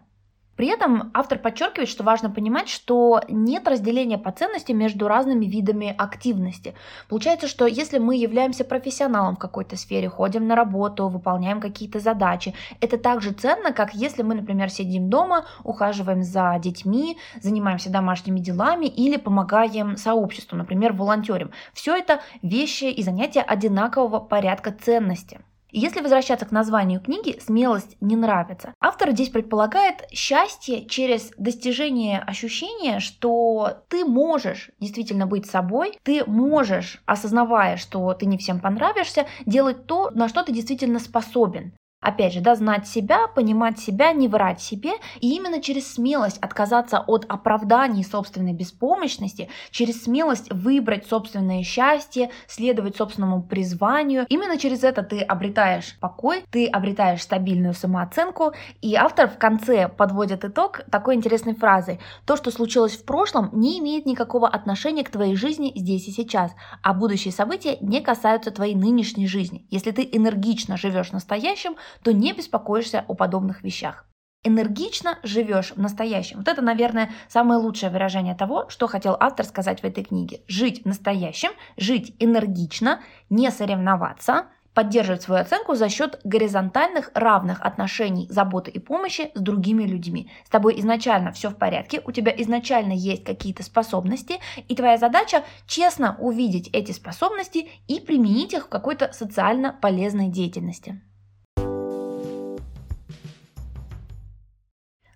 При 0.61 0.67
этом 0.67 1.09
автор 1.15 1.39
подчеркивает, 1.39 1.89
что 1.89 2.03
важно 2.03 2.29
понимать, 2.29 2.69
что 2.69 3.21
нет 3.29 3.67
разделения 3.67 4.17
по 4.17 4.31
ценности 4.31 4.73
между 4.73 5.07
разными 5.07 5.45
видами 5.45 5.95
активности. 5.97 6.75
Получается, 7.09 7.47
что 7.47 7.65
если 7.65 7.97
мы 7.97 8.15
являемся 8.15 8.63
профессионалом 8.63 9.35
в 9.35 9.39
какой-то 9.39 9.75
сфере, 9.75 10.07
ходим 10.07 10.47
на 10.47 10.55
работу, 10.55 11.07
выполняем 11.07 11.61
какие-то 11.61 11.99
задачи, 11.99 12.53
это 12.79 12.99
так 12.99 13.21
же 13.21 13.31
ценно, 13.31 13.71
как 13.71 13.95
если 13.95 14.21
мы, 14.21 14.35
например, 14.35 14.69
сидим 14.69 15.09
дома, 15.09 15.45
ухаживаем 15.63 16.21
за 16.21 16.55
детьми, 16.59 17.17
занимаемся 17.41 17.89
домашними 17.89 18.39
делами 18.39 18.85
или 18.85 19.17
помогаем 19.17 19.97
сообществу, 19.97 20.57
например, 20.57 20.93
волонтерим. 20.93 21.51
Все 21.73 21.95
это 21.95 22.21
вещи 22.43 22.83
и 22.83 23.01
занятия 23.01 23.41
одинакового 23.41 24.19
порядка 24.19 24.71
ценности. 24.71 25.39
Если 25.71 26.01
возвращаться 26.01 26.45
к 26.45 26.51
названию 26.51 26.99
книги 26.99 27.39
«Смелость 27.39 27.95
не 28.01 28.17
нравится», 28.17 28.73
автор 28.81 29.11
здесь 29.11 29.29
предполагает 29.29 30.05
счастье 30.11 30.85
через 30.85 31.31
достижение 31.37 32.19
ощущения, 32.19 32.99
что 32.99 33.83
ты 33.87 34.03
можешь 34.03 34.71
действительно 34.79 35.27
быть 35.27 35.45
собой, 35.45 35.97
ты 36.03 36.25
можешь, 36.25 37.01
осознавая, 37.05 37.77
что 37.77 38.13
ты 38.13 38.25
не 38.25 38.37
всем 38.37 38.59
понравишься, 38.59 39.27
делать 39.45 39.85
то, 39.87 40.09
на 40.09 40.27
что 40.27 40.43
ты 40.43 40.51
действительно 40.51 40.99
способен. 40.99 41.73
Опять 42.01 42.33
же, 42.33 42.41
да, 42.41 42.55
знать 42.55 42.87
себя, 42.87 43.27
понимать 43.27 43.79
себя, 43.79 44.11
не 44.11 44.27
врать 44.27 44.59
себе, 44.59 44.93
и 45.19 45.35
именно 45.35 45.61
через 45.61 45.93
смелость 45.93 46.39
отказаться 46.39 46.99
от 46.99 47.25
оправданий 47.29 48.03
собственной 48.03 48.53
беспомощности, 48.53 49.49
через 49.69 50.03
смелость 50.03 50.51
выбрать 50.51 51.05
собственное 51.05 51.61
счастье, 51.61 52.31
следовать 52.47 52.97
собственному 52.97 53.43
призванию, 53.43 54.25
именно 54.29 54.57
через 54.57 54.83
это 54.83 55.03
ты 55.03 55.19
обретаешь 55.21 55.95
покой, 55.99 56.43
ты 56.49 56.65
обретаешь 56.65 57.21
стабильную 57.21 57.75
самооценку, 57.75 58.53
и 58.81 58.95
автор 58.95 59.29
в 59.29 59.37
конце 59.37 59.87
подводит 59.87 60.43
итог 60.43 60.81
такой 60.89 61.13
интересной 61.13 61.53
фразой. 61.53 61.99
То, 62.25 62.35
что 62.35 62.49
случилось 62.49 62.97
в 62.97 63.05
прошлом, 63.05 63.51
не 63.53 63.77
имеет 63.77 64.07
никакого 64.07 64.47
отношения 64.47 65.03
к 65.03 65.11
твоей 65.11 65.35
жизни 65.35 65.71
здесь 65.75 66.07
и 66.07 66.11
сейчас, 66.11 66.51
а 66.81 66.95
будущие 66.95 67.31
события 67.31 67.77
не 67.79 68.01
касаются 68.01 68.49
твоей 68.49 68.73
нынешней 68.73 69.27
жизни. 69.27 69.67
Если 69.69 69.91
ты 69.91 70.09
энергично 70.11 70.77
живешь 70.77 71.11
настоящим, 71.11 71.75
то 72.03 72.11
не 72.11 72.33
беспокоишься 72.33 73.05
о 73.07 73.13
подобных 73.13 73.63
вещах. 73.63 74.05
Энергично 74.43 75.19
живешь 75.21 75.71
в 75.71 75.77
настоящем. 75.77 76.37
Вот 76.37 76.47
это, 76.47 76.63
наверное, 76.63 77.11
самое 77.29 77.59
лучшее 77.59 77.91
выражение 77.91 78.33
того, 78.33 78.67
что 78.69 78.87
хотел 78.87 79.15
автор 79.19 79.45
сказать 79.45 79.81
в 79.81 79.83
этой 79.83 80.03
книге. 80.03 80.41
Жить 80.47 80.81
в 80.81 80.87
настоящем, 80.87 81.51
жить 81.77 82.15
энергично, 82.19 83.01
не 83.29 83.51
соревноваться, 83.51 84.47
поддерживать 84.73 85.21
свою 85.21 85.41
оценку 85.41 85.75
за 85.75 85.89
счет 85.89 86.19
горизонтальных 86.23 87.11
равных 87.13 87.61
отношений 87.61 88.27
заботы 88.29 88.71
и 88.71 88.79
помощи 88.79 89.31
с 89.35 89.39
другими 89.39 89.83
людьми. 89.83 90.31
С 90.45 90.49
тобой 90.49 90.79
изначально 90.79 91.31
все 91.31 91.49
в 91.49 91.57
порядке, 91.57 92.01
у 92.05 92.11
тебя 92.11 92.33
изначально 92.37 92.93
есть 92.93 93.23
какие-то 93.23 93.63
способности, 93.63 94.39
и 94.67 94.75
твоя 94.75 94.97
задача 94.97 95.43
честно 95.67 96.15
увидеть 96.19 96.69
эти 96.69 96.91
способности 96.93 97.69
и 97.87 97.99
применить 97.99 98.53
их 98.53 98.65
в 98.65 98.69
какой-то 98.69 99.11
социально 99.13 99.73
полезной 99.73 100.29
деятельности. 100.29 101.01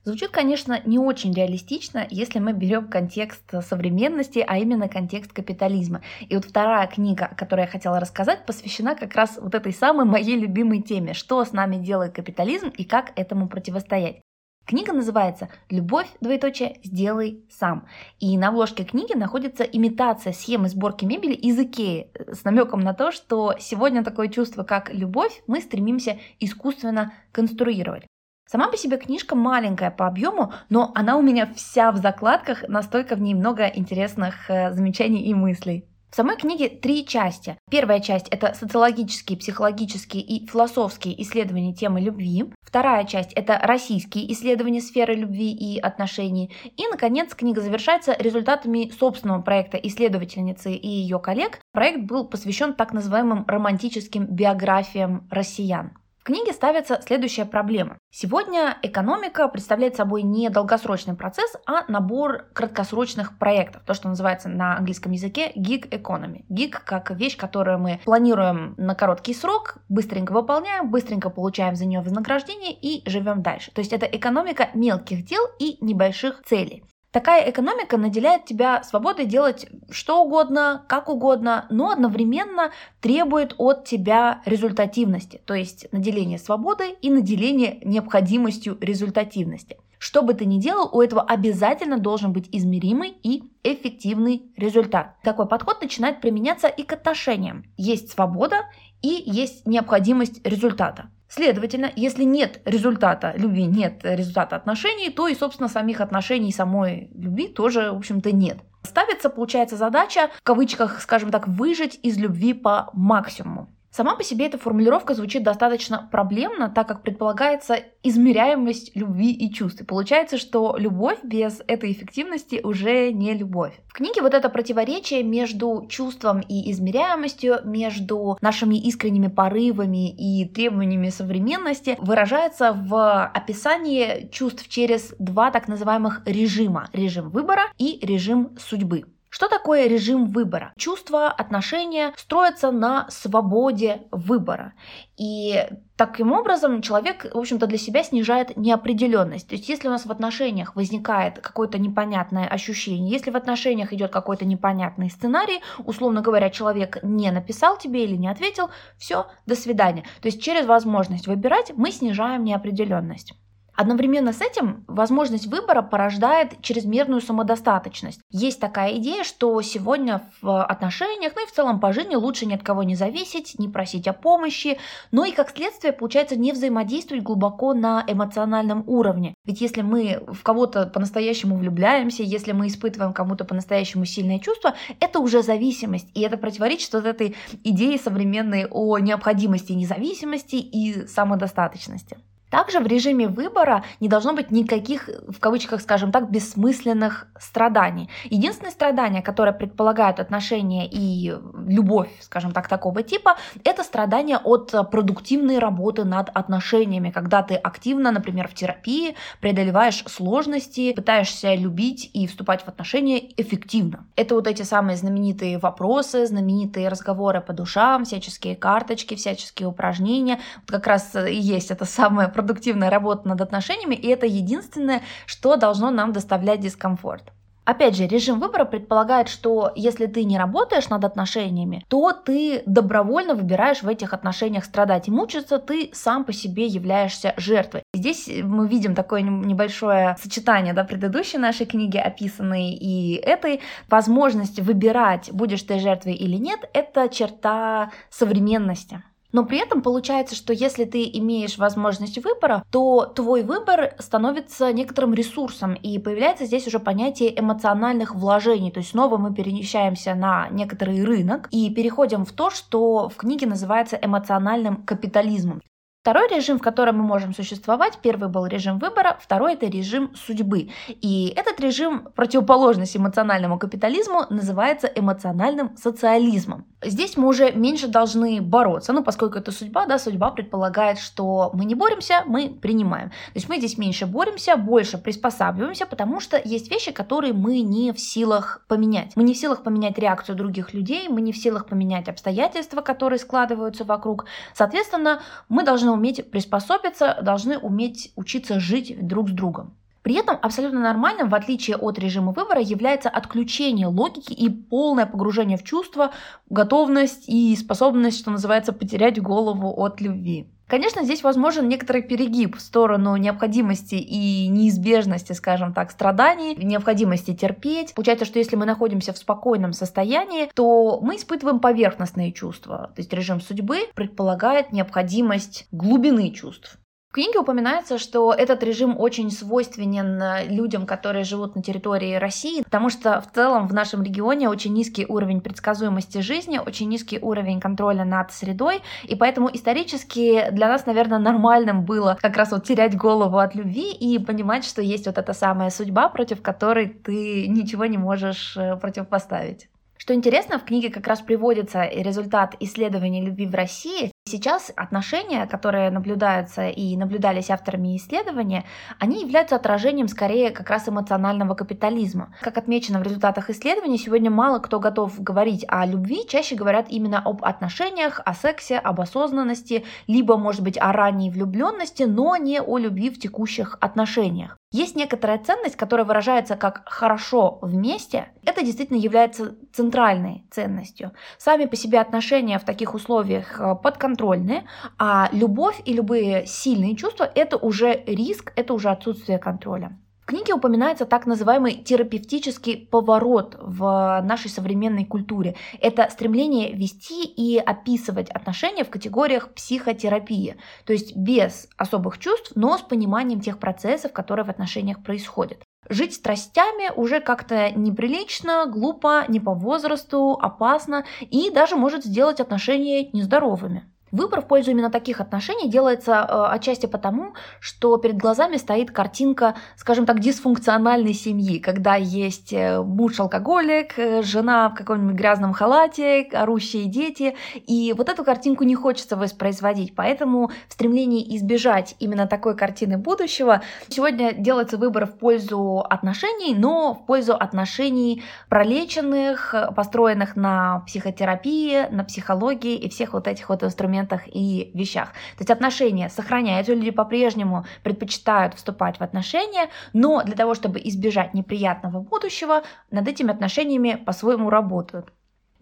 Звучит, 0.06 0.30
конечно, 0.30 0.80
не 0.86 1.00
очень 1.00 1.34
реалистично, 1.34 2.06
если 2.12 2.38
мы 2.38 2.54
берем 2.54 2.90
контекст 2.90 3.42
современности, 3.64 4.46
а 4.48 4.60
именно 4.60 4.88
контекст 4.88 5.34
капитализма. 5.34 6.04
И 6.30 6.36
вот 6.36 6.46
вторая 6.46 6.86
книга, 6.86 7.26
о 7.26 7.34
которой 7.34 7.62
я 7.62 7.68
хотела 7.68 8.00
рассказать, 8.00 8.46
посвящена 8.46 8.94
как 8.94 9.16
раз 9.16 9.40
вот 9.42 9.56
этой 9.56 9.74
самой 9.74 10.06
моей 10.06 10.38
любимой 10.38 10.84
теме, 10.84 11.16
что 11.16 11.44
с 11.44 11.54
нами 11.54 11.78
делает 11.78 12.14
капитализм 12.14 12.68
и 12.68 12.84
как 12.84 13.14
этому 13.16 13.50
противостоять. 13.50 14.22
Книга 14.68 14.94
называется 14.94 15.50
«Любовь, 15.72 16.08
двоеточие, 16.22 16.78
сделай 16.84 17.44
сам». 17.50 17.88
И 18.20 18.38
на 18.38 18.50
обложке 18.50 18.84
книги 18.84 19.14
находится 19.14 19.64
имитация 19.64 20.34
схемы 20.34 20.70
сборки 20.70 21.06
мебели 21.06 21.34
из 21.34 21.60
Икеи 21.60 22.12
с 22.32 22.44
намеком 22.44 22.82
на 22.82 22.94
то, 22.94 23.12
что 23.12 23.56
сегодня 23.60 24.04
такое 24.04 24.28
чувство, 24.28 24.62
как 24.62 24.94
любовь, 24.94 25.42
мы 25.48 25.62
стремимся 25.62 26.20
искусственно 26.40 27.12
конструировать. 27.32 28.06
Сама 28.48 28.68
по 28.68 28.78
себе 28.78 28.98
книжка 28.98 29.36
маленькая 29.36 29.90
по 29.90 30.06
объему, 30.06 30.54
но 30.70 30.92
она 30.94 31.18
у 31.18 31.22
меня 31.24 31.52
вся 31.56 31.92
в 31.92 31.98
закладках, 31.98 32.64
настолько 32.68 33.16
в 33.16 33.22
ней 33.22 33.34
много 33.34 33.66
интересных 33.66 34.50
э, 34.50 34.72
замечаний 34.72 35.24
и 35.24 35.34
мыслей. 35.34 35.88
В 36.12 36.16
самой 36.16 36.38
книге 36.38 36.70
три 36.70 37.06
части. 37.06 37.58
Первая 37.70 38.00
часть– 38.00 38.28
это 38.30 38.54
социологические, 38.54 39.38
психологические 39.38 40.24
и 40.24 40.48
философские 40.48 41.22
исследования 41.22 41.74
темы 41.74 42.00
любви. 42.00 42.46
Вторая 42.62 43.04
часть– 43.04 43.34
это 43.36 43.60
российские 43.62 44.32
исследования 44.32 44.80
сферы 44.80 45.16
любви 45.16 45.52
и 45.52 45.78
отношений. 45.80 46.54
И, 46.78 46.88
наконец, 46.88 47.34
книга 47.34 47.60
завершается 47.60 48.16
результатами 48.18 48.92
собственного 48.98 49.42
проекта 49.42 49.78
исследовательницы 49.78 50.72
и 50.72 50.88
ее 50.88 51.20
коллег. 51.20 51.60
Проект 51.74 52.04
был 52.04 52.26
посвящен 52.26 52.76
так 52.76 52.94
называемым 52.94 53.44
романтическим 53.48 54.28
биографиям 54.28 55.28
россиян 55.32 55.98
книге 56.26 56.52
ставится 56.52 57.00
следующая 57.06 57.46
проблема. 57.46 57.98
Сегодня 58.10 58.78
экономика 58.82 59.48
представляет 59.48 59.96
собой 59.96 60.24
не 60.24 60.50
долгосрочный 60.50 61.16
процесс, 61.16 61.56
а 61.66 61.90
набор 61.90 62.48
краткосрочных 62.54 63.38
проектов, 63.38 63.84
то, 63.86 63.94
что 63.94 64.10
называется 64.10 64.50
на 64.50 64.78
английском 64.78 65.12
языке 65.12 65.52
gig 65.56 65.88
economy. 65.90 66.44
Gig 66.50 66.76
как 66.84 67.12
вещь, 67.12 67.38
которую 67.38 67.80
мы 67.80 68.02
планируем 68.04 68.74
на 68.78 68.96
короткий 68.96 69.34
срок, 69.34 69.78
быстренько 69.88 70.32
выполняем, 70.34 70.90
быстренько 70.90 71.30
получаем 71.30 71.76
за 71.76 71.86
нее 71.86 72.02
вознаграждение 72.02 72.74
и 72.74 73.08
живем 73.08 73.42
дальше. 73.42 73.72
То 73.72 73.80
есть 73.80 73.94
это 73.94 74.06
экономика 74.06 74.70
мелких 74.74 75.26
дел 75.26 75.44
и 75.60 75.78
небольших 75.82 76.42
целей. 76.44 76.84
Такая 77.16 77.50
экономика 77.50 77.96
наделяет 77.96 78.44
тебя 78.44 78.84
свободой 78.84 79.26
делать 79.26 79.68
что 79.90 80.22
угодно, 80.22 80.84
как 80.90 81.08
угодно, 81.08 81.66
но 81.70 81.92
одновременно 81.92 82.72
требует 83.00 83.56
от 83.58 83.86
тебя 83.86 84.42
результативности, 84.46 85.40
то 85.46 85.54
есть 85.54 85.88
наделение 85.94 86.38
свободой 86.38 86.92
и 87.02 87.10
наделение 87.10 87.80
необходимостью 87.86 88.78
результативности. 88.82 89.78
Что 89.98 90.24
бы 90.24 90.34
ты 90.34 90.44
ни 90.44 90.60
делал, 90.60 90.90
у 90.92 91.02
этого 91.02 91.22
обязательно 91.22 92.00
должен 92.00 92.34
быть 92.34 92.50
измеримый 92.52 93.16
и 93.24 93.44
эффективный 93.64 94.52
результат. 94.58 95.16
Такой 95.24 95.48
подход 95.48 95.82
начинает 95.82 96.20
применяться 96.20 96.68
и 96.68 96.84
к 96.84 96.92
отношениям. 96.92 97.64
Есть 97.78 98.12
свобода 98.12 98.66
и 99.02 99.24
есть 99.26 99.66
необходимость 99.66 100.46
результата. 100.46 101.10
Следовательно, 101.36 101.92
если 101.98 102.24
нет 102.24 102.62
результата 102.64 103.34
любви, 103.36 103.66
нет 103.66 104.00
результата 104.04 104.56
отношений, 104.56 105.10
то 105.10 105.28
и, 105.28 105.36
собственно, 105.36 105.68
самих 105.68 106.00
отношений, 106.00 106.54
самой 106.54 107.10
любви 107.14 107.50
тоже, 107.50 107.92
в 107.92 107.98
общем-то, 107.98 108.32
нет. 108.32 108.60
Ставится, 108.84 109.30
получается, 109.30 109.76
задача, 109.76 110.30
в 110.34 110.44
кавычках, 110.44 111.02
скажем 111.02 111.32
так, 111.32 111.46
выжить 111.50 112.00
из 112.04 112.18
любви 112.18 112.54
по 112.54 112.90
максимуму. 112.94 113.75
Сама 113.96 114.18
по 114.18 114.26
себе 114.26 114.48
эта 114.48 114.58
формулировка 114.58 115.14
звучит 115.14 115.44
достаточно 115.44 116.10
проблемно, 116.12 116.68
так 116.68 116.86
как 116.86 117.02
предполагается 117.02 117.78
измеряемость 118.04 118.94
любви 118.94 119.32
и 119.32 119.50
чувств. 119.54 119.80
И 119.80 119.86
получается, 119.86 120.38
что 120.38 120.76
любовь 120.78 121.20
без 121.24 121.62
этой 121.66 121.94
эффективности 121.94 122.60
уже 122.62 123.14
не 123.14 123.34
любовь. 123.34 123.72
В 123.88 123.94
книге 123.94 124.22
вот 124.22 124.34
это 124.34 124.50
противоречие 124.50 125.24
между 125.24 125.86
чувством 125.88 126.42
и 126.42 126.70
измеряемостью, 126.72 127.60
между 127.64 128.38
нашими 128.42 128.76
искренними 128.76 129.28
порывами 129.28 130.10
и 130.10 130.44
требованиями 130.44 131.08
современности 131.08 131.96
выражается 131.98 132.74
в 132.74 133.28
описании 133.28 134.28
чувств 134.30 134.68
через 134.68 135.16
два 135.20 135.52
так 135.52 135.70
называемых 135.70 136.22
режима. 136.26 136.90
Режим 136.92 137.30
выбора 137.30 137.64
и 137.78 138.06
режим 138.06 138.58
судьбы. 138.60 139.06
Что 139.36 139.50
такое 139.50 139.88
режим 139.88 140.28
выбора? 140.28 140.72
Чувства, 140.78 141.30
отношения 141.30 142.14
строятся 142.16 142.72
на 142.72 143.06
свободе 143.10 144.04
выбора. 144.10 144.72
И 145.18 145.62
таким 145.98 146.32
образом 146.32 146.82
человек, 146.82 147.26
в 147.34 147.38
общем-то, 147.38 147.68
для 147.68 147.78
себя 147.78 148.02
снижает 148.06 148.56
неопределенность. 148.56 149.50
То 149.50 149.56
есть, 149.56 149.68
если 149.68 149.90
у 149.90 149.92
нас 149.92 150.06
в 150.06 150.12
отношениях 150.12 150.78
возникает 150.78 151.42
какое-то 151.42 151.78
непонятное 151.78 152.48
ощущение, 152.48 153.12
если 153.12 153.30
в 153.30 153.36
отношениях 153.36 153.92
идет 153.92 154.10
какой-то 154.10 154.46
непонятный 154.46 155.10
сценарий, 155.10 155.60
условно 155.80 156.22
говоря, 156.22 156.50
человек 156.50 157.00
не 157.04 157.30
написал 157.30 157.78
тебе 157.78 158.06
или 158.06 158.16
не 158.16 158.30
ответил, 158.30 158.70
все, 158.98 159.28
до 159.46 159.56
свидания. 159.58 160.04
То 160.22 160.30
есть, 160.30 160.42
через 160.42 160.66
возможность 160.66 161.28
выбирать 161.28 161.74
мы 161.76 161.92
снижаем 161.92 162.46
неопределенность. 162.46 163.34
Одновременно 163.76 164.32
с 164.32 164.42
этим 164.42 164.86
возможность 164.88 165.48
выбора 165.48 165.82
порождает 165.82 166.62
чрезмерную 166.62 167.22
самодостаточность. 167.22 168.22
Есть 168.32 168.60
такая 168.60 168.98
идея, 168.98 169.24
что 169.24 169.62
сегодня 169.62 170.22
в 170.42 170.64
отношениях, 170.64 171.34
ну 171.36 171.44
и 171.44 171.48
в 171.48 171.52
целом 171.52 171.80
по 171.80 171.92
жизни 171.92 172.16
лучше 172.16 172.46
ни 172.46 172.54
от 172.54 172.64
кого 172.64 172.84
не 172.84 172.96
зависеть, 172.96 173.60
не 173.60 173.68
просить 173.68 174.08
о 174.08 174.14
помощи, 174.14 174.78
но 175.12 175.26
и 175.26 175.32
как 175.32 175.52
следствие 175.56 175.94
получается 175.94 176.36
не 176.36 176.54
взаимодействовать 176.54 177.24
глубоко 177.24 177.74
на 177.74 178.04
эмоциональном 178.08 178.84
уровне. 178.88 179.34
Ведь 179.46 179.62
если 179.62 179.82
мы 179.82 180.24
в 180.28 180.42
кого-то 180.44 180.86
по-настоящему 180.86 181.58
влюбляемся, 181.58 182.24
если 182.24 182.54
мы 182.54 182.68
испытываем 182.68 183.14
кому-то 183.14 183.46
по-настоящему 183.46 184.06
сильное 184.06 184.40
чувство, 184.40 184.76
это 185.00 185.20
уже 185.20 185.44
зависимость, 185.44 186.08
и 186.14 186.22
это 186.22 186.38
противоречит 186.38 186.94
вот 186.94 187.06
этой 187.06 187.36
идее 187.64 187.98
современной 187.98 188.68
о 188.70 188.98
необходимости 189.00 189.74
независимости 189.74 190.56
и 190.56 191.08
самодостаточности. 191.08 192.18
Также 192.56 192.80
в 192.80 192.88
режиме 192.88 193.28
выбора 193.28 193.84
не 194.00 194.08
должно 194.08 194.32
быть 194.32 194.50
никаких, 194.50 195.10
в 195.28 195.42
кавычках, 195.42 195.82
скажем 195.82 196.14
так, 196.14 196.32
бессмысленных 196.32 197.28
страданий. 197.38 198.10
Единственное 198.30 198.72
страдание, 198.72 199.22
которое 199.22 199.52
предполагает 199.52 200.22
отношения 200.22 200.88
и 200.90 201.36
любовь, 201.68 202.08
скажем 202.22 202.54
так, 202.54 202.70
такого 202.70 203.04
типа, 203.04 203.36
это 203.66 203.84
страдание 203.84 204.38
от 204.38 204.74
продуктивной 204.90 205.60
работы 205.60 206.06
над 206.06 206.30
отношениями, 206.30 207.10
когда 207.10 207.44
ты 207.44 207.56
активно, 207.56 208.14
например, 208.14 208.48
в 208.48 208.54
терапии 208.54 209.18
преодолеваешь 209.42 210.06
сложности, 210.08 210.94
пытаешься 210.94 211.56
любить 211.56 212.10
и 212.14 212.26
вступать 212.26 212.62
в 212.64 212.70
отношения 212.70 213.34
эффективно. 213.36 214.06
Это 214.16 214.34
вот 214.34 214.48
эти 214.48 214.62
самые 214.62 214.96
знаменитые 214.96 215.58
вопросы, 215.58 216.26
знаменитые 216.26 216.88
разговоры 216.88 217.42
по 217.42 217.52
душам, 217.52 218.06
всяческие 218.06 218.56
карточки, 218.56 219.16
всяческие 219.16 219.68
упражнения. 219.68 220.40
Вот 220.62 220.72
как 220.72 220.88
раз 220.88 221.16
и 221.16 221.36
есть 221.36 221.70
это 221.70 221.84
самое 221.84 222.30
продуктивная 222.46 222.92
работа 222.92 223.28
над 223.28 223.42
отношениями, 223.42 223.96
и 223.96 224.08
это 224.08 224.28
единственное, 224.28 225.02
что 225.26 225.56
должно 225.56 225.90
нам 225.90 226.14
доставлять 226.14 226.60
дискомфорт. 226.60 227.24
Опять 227.66 227.96
же, 227.96 228.06
режим 228.06 228.40
выбора 228.40 228.66
предполагает, 228.66 229.28
что 229.28 229.72
если 229.76 230.06
ты 230.06 230.24
не 230.24 230.38
работаешь 230.38 230.90
над 230.90 231.04
отношениями, 231.04 231.84
то 231.90 232.12
ты 232.12 232.62
добровольно 232.68 233.34
выбираешь 233.34 233.82
в 233.82 233.88
этих 233.88 234.14
отношениях 234.14 234.66
страдать 234.66 235.08
и 235.08 235.12
мучиться, 235.12 235.58
ты 235.58 235.90
сам 235.92 236.26
по 236.26 236.34
себе 236.34 236.68
являешься 236.68 237.34
жертвой. 237.38 237.82
Здесь 237.96 238.30
мы 238.44 238.68
видим 238.68 238.94
такое 238.94 239.22
небольшое 239.22 240.16
сочетание 240.22 240.76
да, 240.76 240.84
предыдущей 240.84 241.40
нашей 241.40 241.66
книги, 241.66 241.98
описанной 241.98 242.74
и 242.74 243.16
этой. 243.16 243.62
Возможность 243.90 244.60
выбирать, 244.60 245.32
будешь 245.32 245.64
ты 245.64 245.80
жертвой 245.80 246.14
или 246.14 246.38
нет, 246.38 246.70
это 246.74 247.10
черта 247.10 247.90
современности. 248.12 249.02
Но 249.36 249.44
при 249.44 249.58
этом 249.58 249.82
получается, 249.82 250.34
что 250.34 250.54
если 250.54 250.86
ты 250.86 251.04
имеешь 251.12 251.58
возможность 251.58 252.24
выбора, 252.24 252.64
то 252.72 253.06
твой 253.06 253.44
выбор 253.44 253.94
становится 254.00 254.72
некоторым 254.72 255.14
ресурсом, 255.14 255.74
и 255.74 256.00
появляется 256.00 256.46
здесь 256.46 256.68
уже 256.68 256.80
понятие 256.80 257.38
эмоциональных 257.38 258.16
вложений. 258.16 258.72
То 258.72 258.80
есть 258.80 258.92
снова 258.92 259.18
мы 259.18 259.34
перемещаемся 259.34 260.16
на 260.16 260.48
некоторый 260.52 261.04
рынок 261.04 261.50
и 261.52 261.70
переходим 261.70 262.24
в 262.24 262.32
то, 262.32 262.50
что 262.50 263.10
в 263.10 263.18
книге 263.18 263.46
называется 263.48 264.00
эмоциональным 264.02 264.78
капитализмом. 264.84 265.62
Второй 266.06 266.28
режим, 266.28 266.60
в 266.60 266.62
котором 266.62 267.00
мы 267.00 267.04
можем 267.04 267.34
существовать, 267.34 267.98
первый 268.00 268.30
был 268.30 268.46
режим 268.46 268.78
выбора, 268.78 269.18
второй 269.20 269.54
это 269.54 269.66
режим 269.66 270.12
судьбы. 270.16 270.70
И 270.88 271.34
этот 271.36 271.60
режим, 271.60 272.10
противоположность 272.16 272.96
эмоциональному 272.96 273.58
капитализму, 273.58 274.28
называется 274.30 274.86
эмоциональным 274.86 275.76
социализмом. 275.78 276.66
Здесь 276.84 277.18
мы 277.18 277.28
уже 277.28 277.52
меньше 277.54 277.88
должны 277.88 278.40
бороться, 278.40 278.94
ну, 278.94 279.04
поскольку 279.04 279.40
это 279.40 279.52
судьба, 279.52 279.88
да, 279.88 279.98
судьба 279.98 280.30
предполагает, 280.30 281.00
что 281.00 281.50
мы 281.56 281.66
не 281.66 281.74
боремся, 281.74 282.22
мы 282.28 282.50
принимаем. 282.50 283.10
То 283.10 283.34
есть 283.34 283.50
мы 283.50 283.58
здесь 283.58 283.80
меньше 283.80 284.06
боремся, 284.06 284.58
больше 284.58 285.00
приспосабливаемся, 285.00 285.88
потому 285.88 286.20
что 286.20 286.40
есть 286.46 286.70
вещи, 286.70 286.92
которые 286.92 287.34
мы 287.34 287.62
не 287.62 287.92
в 287.92 288.00
силах 288.00 288.64
поменять. 288.68 289.14
Мы 289.16 289.24
не 289.24 289.34
в 289.34 289.38
силах 289.38 289.64
поменять 289.64 289.98
реакцию 289.98 290.36
других 290.36 290.76
людей, 290.76 291.10
мы 291.10 291.22
не 291.22 291.32
в 291.32 291.38
силах 291.38 291.66
поменять 291.66 292.08
обстоятельства, 292.10 292.82
которые 292.82 293.18
складываются 293.18 293.86
вокруг. 293.86 294.26
Соответственно, 294.54 295.24
мы 295.50 295.64
должны 295.64 295.95
уметь 295.96 296.30
приспособиться, 296.30 297.18
должны 297.22 297.58
уметь 297.58 298.12
учиться 298.16 298.60
жить 298.60 298.96
друг 299.08 299.30
с 299.30 299.32
другом. 299.32 299.74
При 300.06 300.14
этом 300.14 300.38
абсолютно 300.40 300.82
нормальным, 300.82 301.30
в 301.30 301.34
отличие 301.34 301.78
от 301.78 301.98
режима 301.98 302.32
выбора, 302.32 302.62
является 302.62 303.10
отключение 303.10 303.88
логики 303.88 304.34
и 304.34 304.50
полное 304.50 305.08
погружение 305.08 305.58
в 305.58 305.64
чувства, 305.64 306.12
готовность 306.48 307.28
и 307.28 307.56
способность, 307.56 308.20
что 308.20 308.30
называется, 308.30 308.72
потерять 308.72 309.20
голову 309.20 309.74
от 309.84 310.02
любви. 310.02 310.48
Конечно, 310.68 311.04
здесь 311.04 311.22
возможен 311.22 311.70
некоторый 311.70 312.02
перегиб 312.02 312.58
в 312.58 312.62
сторону 312.62 313.16
необходимости 313.18 313.96
и 313.96 314.48
неизбежности, 314.48 315.34
скажем 315.34 315.74
так, 315.74 315.92
страданий, 315.92 316.56
необходимости 316.56 317.36
терпеть. 317.36 317.94
Получается, 317.94 318.26
что 318.26 318.40
если 318.40 318.56
мы 318.56 318.66
находимся 318.66 319.14
в 319.14 319.18
спокойном 319.18 319.74
состоянии, 319.74 320.50
то 320.56 321.00
мы 321.02 321.18
испытываем 321.18 321.60
поверхностные 321.60 322.32
чувства. 322.32 322.92
То 322.96 323.02
есть 323.02 323.14
режим 323.14 323.42
судьбы 323.42 323.82
предполагает 323.94 324.72
необходимость 324.72 325.68
глубины 325.72 326.32
чувств 326.32 326.80
книге 327.16 327.40
упоминается, 327.40 327.98
что 327.98 328.34
этот 328.34 328.62
режим 328.62 329.00
очень 329.00 329.32
свойственен 329.32 330.22
э, 330.22 330.46
людям, 330.48 330.86
которые 330.86 331.24
живут 331.24 331.56
на 331.56 331.64
территории 331.64 332.16
России, 332.16 332.62
потому 332.62 332.90
что 332.90 333.22
в 333.22 333.34
целом 333.34 333.70
в 333.70 333.74
нашем 333.74 334.04
регионе 334.04 334.50
очень 334.50 334.74
низкий 334.74 335.06
уровень 335.08 335.40
предсказуемости 335.40 336.18
жизни, 336.18 336.60
очень 336.60 336.90
низкий 336.90 337.18
уровень 337.22 337.62
контроля 337.62 338.04
над 338.04 338.34
средой, 338.34 338.82
и 339.04 339.16
поэтому 339.16 339.50
исторически 339.54 340.50
для 340.52 340.68
нас, 340.68 340.86
наверное, 340.86 341.20
нормальным 341.20 341.86
было 341.86 342.18
как 342.22 342.36
раз 342.36 342.52
вот 342.52 342.66
терять 342.66 342.98
голову 342.98 343.38
от 343.38 343.56
любви 343.56 343.94
и 343.94 344.20
понимать, 344.20 344.66
что 344.66 344.82
есть 344.82 345.06
вот 345.06 345.18
эта 345.18 345.32
самая 345.32 345.70
судьба, 345.70 346.10
против 346.10 346.42
которой 346.42 346.90
ты 346.90 347.48
ничего 347.48 347.86
не 347.86 347.98
можешь 347.98 348.58
э, 348.58 348.76
противопоставить. 348.76 349.70
Что 349.98 350.14
интересно, 350.14 350.60
в 350.60 350.66
книге 350.66 350.90
как 350.90 351.08
раз 351.08 351.22
приводится 351.22 351.86
результат 351.86 352.56
исследований 352.60 353.26
любви 353.26 353.46
в 353.48 353.56
России, 353.56 354.12
Сейчас 354.28 354.72
отношения, 354.76 355.46
которые 355.46 355.92
наблюдаются 355.92 356.68
и 356.70 356.98
наблюдались 356.98 357.52
авторами 357.52 357.96
исследования, 357.96 358.66
они 358.98 359.22
являются 359.22 359.56
отражением 359.56 360.08
скорее 360.08 360.50
как 360.50 360.68
раз 360.72 360.90
эмоционального 360.90 361.54
капитализма. 361.54 362.34
Как 362.42 362.58
отмечено 362.58 362.98
в 362.98 363.04
результатах 363.04 363.52
исследований, 363.52 364.00
сегодня 364.00 364.32
мало 364.32 364.58
кто 364.58 364.80
готов 364.80 365.22
говорить 365.22 365.64
о 365.68 365.86
любви, 365.86 366.26
чаще 366.28 366.56
говорят 366.56 366.88
именно 366.90 367.20
об 367.20 367.46
отношениях, 367.46 368.20
о 368.26 368.34
сексе, 368.34 368.80
об 368.80 369.00
осознанности, 369.00 369.86
либо, 370.08 370.38
может 370.38 370.64
быть, 370.64 370.80
о 370.80 370.92
ранней 370.92 371.30
влюбленности, 371.30 372.02
но 372.02 372.36
не 372.36 372.60
о 372.60 372.80
любви 372.80 373.12
в 373.12 373.20
текущих 373.20 373.78
отношениях. 373.80 374.58
Есть 374.76 374.98
некоторая 374.98 375.38
ценность, 375.38 375.78
которая 375.78 376.06
выражается 376.06 376.58
как 376.58 376.82
«хорошо 376.86 377.60
вместе». 377.62 378.28
Это 378.44 378.62
действительно 378.62 378.98
является 378.98 379.56
центральной 379.72 380.44
ценностью. 380.52 381.14
Сами 381.38 381.64
по 381.64 381.78
себе 381.78 382.02
отношения 382.02 382.60
в 382.60 382.66
таких 382.66 382.94
условиях 382.94 383.58
э, 383.58 383.76
подконтрольны, 384.16 384.64
а 384.98 385.30
любовь 385.32 385.82
и 385.86 385.94
любые 385.94 386.46
сильные 386.46 386.96
чувства– 386.96 387.30
это 387.36 387.58
уже 387.58 388.04
риск, 388.06 388.54
это 388.56 388.74
уже 388.74 388.90
отсутствие 388.90 389.38
контроля. 389.38 389.98
В 390.22 390.28
книге 390.28 390.56
упоминается 390.56 391.06
так 391.06 391.28
называемый 391.28 391.76
терапевтический 391.76 392.88
поворот 392.88 393.56
в 393.62 394.22
нашей 394.24 394.50
современной 394.50 395.06
культуре. 395.06 395.56
Это 395.80 396.10
стремление 396.10 396.74
вести 396.74 397.26
и 397.26 397.60
описывать 397.60 398.32
отношения 398.32 398.84
в 398.84 398.90
категориях 398.90 399.54
психотерапии, 399.54 400.56
то 400.86 400.94
есть 400.94 401.16
без 401.16 401.68
особых 401.78 402.18
чувств, 402.18 402.54
но 402.56 402.76
с 402.76 402.82
пониманием 402.82 403.40
тех 403.40 403.60
процессов, 403.60 404.14
которые 404.14 404.46
в 404.46 404.50
отношениях 404.50 405.04
происходят. 405.04 405.60
Жить 405.90 406.16
страстями 406.16 406.92
уже 406.96 407.20
как-то 407.20 407.70
неприлично, 407.70 408.66
глупо, 408.66 409.26
не 409.28 409.40
по 409.40 409.54
возрасту, 409.54 410.32
опасно 410.42 411.06
и 411.20 411.52
даже 411.52 411.76
может 411.76 412.04
сделать 412.04 412.40
отношения 412.40 413.12
нездоровыми. 413.14 413.84
Выбор 414.16 414.42
в 414.42 414.48
пользу 414.48 414.72
именно 414.72 414.90
таких 414.90 415.20
отношений 415.20 415.70
делается 415.70 416.14
э, 416.14 416.56
отчасти 416.56 416.86
потому, 416.86 417.34
что 417.60 417.98
перед 417.98 418.16
глазами 418.16 418.56
стоит 418.56 418.90
картинка, 418.90 419.56
скажем 419.76 420.06
так, 420.06 420.22
дисфункциональной 420.22 421.14
семьи, 421.14 421.60
когда 421.60 421.96
есть 421.96 422.54
э, 422.54 422.82
муж-алкоголик, 422.82 424.00
э, 424.00 424.22
жена 424.22 424.70
в 424.70 424.76
каком-нибудь 424.76 425.18
грязном 425.18 425.52
халате, 425.52 426.30
орущие 426.32 426.86
дети, 426.86 427.36
и 427.56 427.94
вот 427.98 428.08
эту 428.08 428.24
картинку 428.24 428.64
не 428.64 428.74
хочется 428.76 429.18
воспроизводить, 429.18 429.94
поэтому 429.96 430.50
в 430.70 430.74
стремлении 430.74 431.36
избежать 431.36 431.98
именно 432.00 432.26
такой 432.26 432.56
картины 432.56 432.98
будущего 432.98 433.64
сегодня 433.90 434.32
делается 434.32 434.78
выбор 434.78 435.08
в 435.08 435.18
пользу 435.18 435.80
отношений, 435.90 436.56
но 436.56 436.94
в 436.94 437.06
пользу 437.06 437.34
отношений 437.34 438.24
пролеченных, 438.48 439.54
построенных 439.76 440.38
на 440.38 440.84
психотерапии, 440.88 441.90
на 441.92 442.06
психологии 442.06 442.78
и 442.78 442.88
всех 442.88 443.12
вот 443.12 443.28
этих 443.28 443.50
вот 443.50 443.62
инструментах 443.62 444.05
моментах 444.06 444.22
и 444.28 444.72
вещах. 444.74 445.10
То 445.38 445.42
есть 445.42 445.52
отношения 445.52 446.10
сохраняются, 446.10 446.74
люди 446.74 446.92
по-прежнему 446.92 447.66
предпочитают 447.84 448.54
вступать 448.54 449.00
в 449.00 449.04
отношения, 449.04 449.70
но 449.94 450.24
для 450.24 450.36
того, 450.36 450.54
чтобы 450.56 450.80
избежать 450.84 451.34
неприятного 451.34 452.00
будущего, 452.00 452.64
над 452.92 453.08
этими 453.08 453.32
отношениями 453.32 453.96
по-своему 454.06 454.50
работают. 454.50 455.12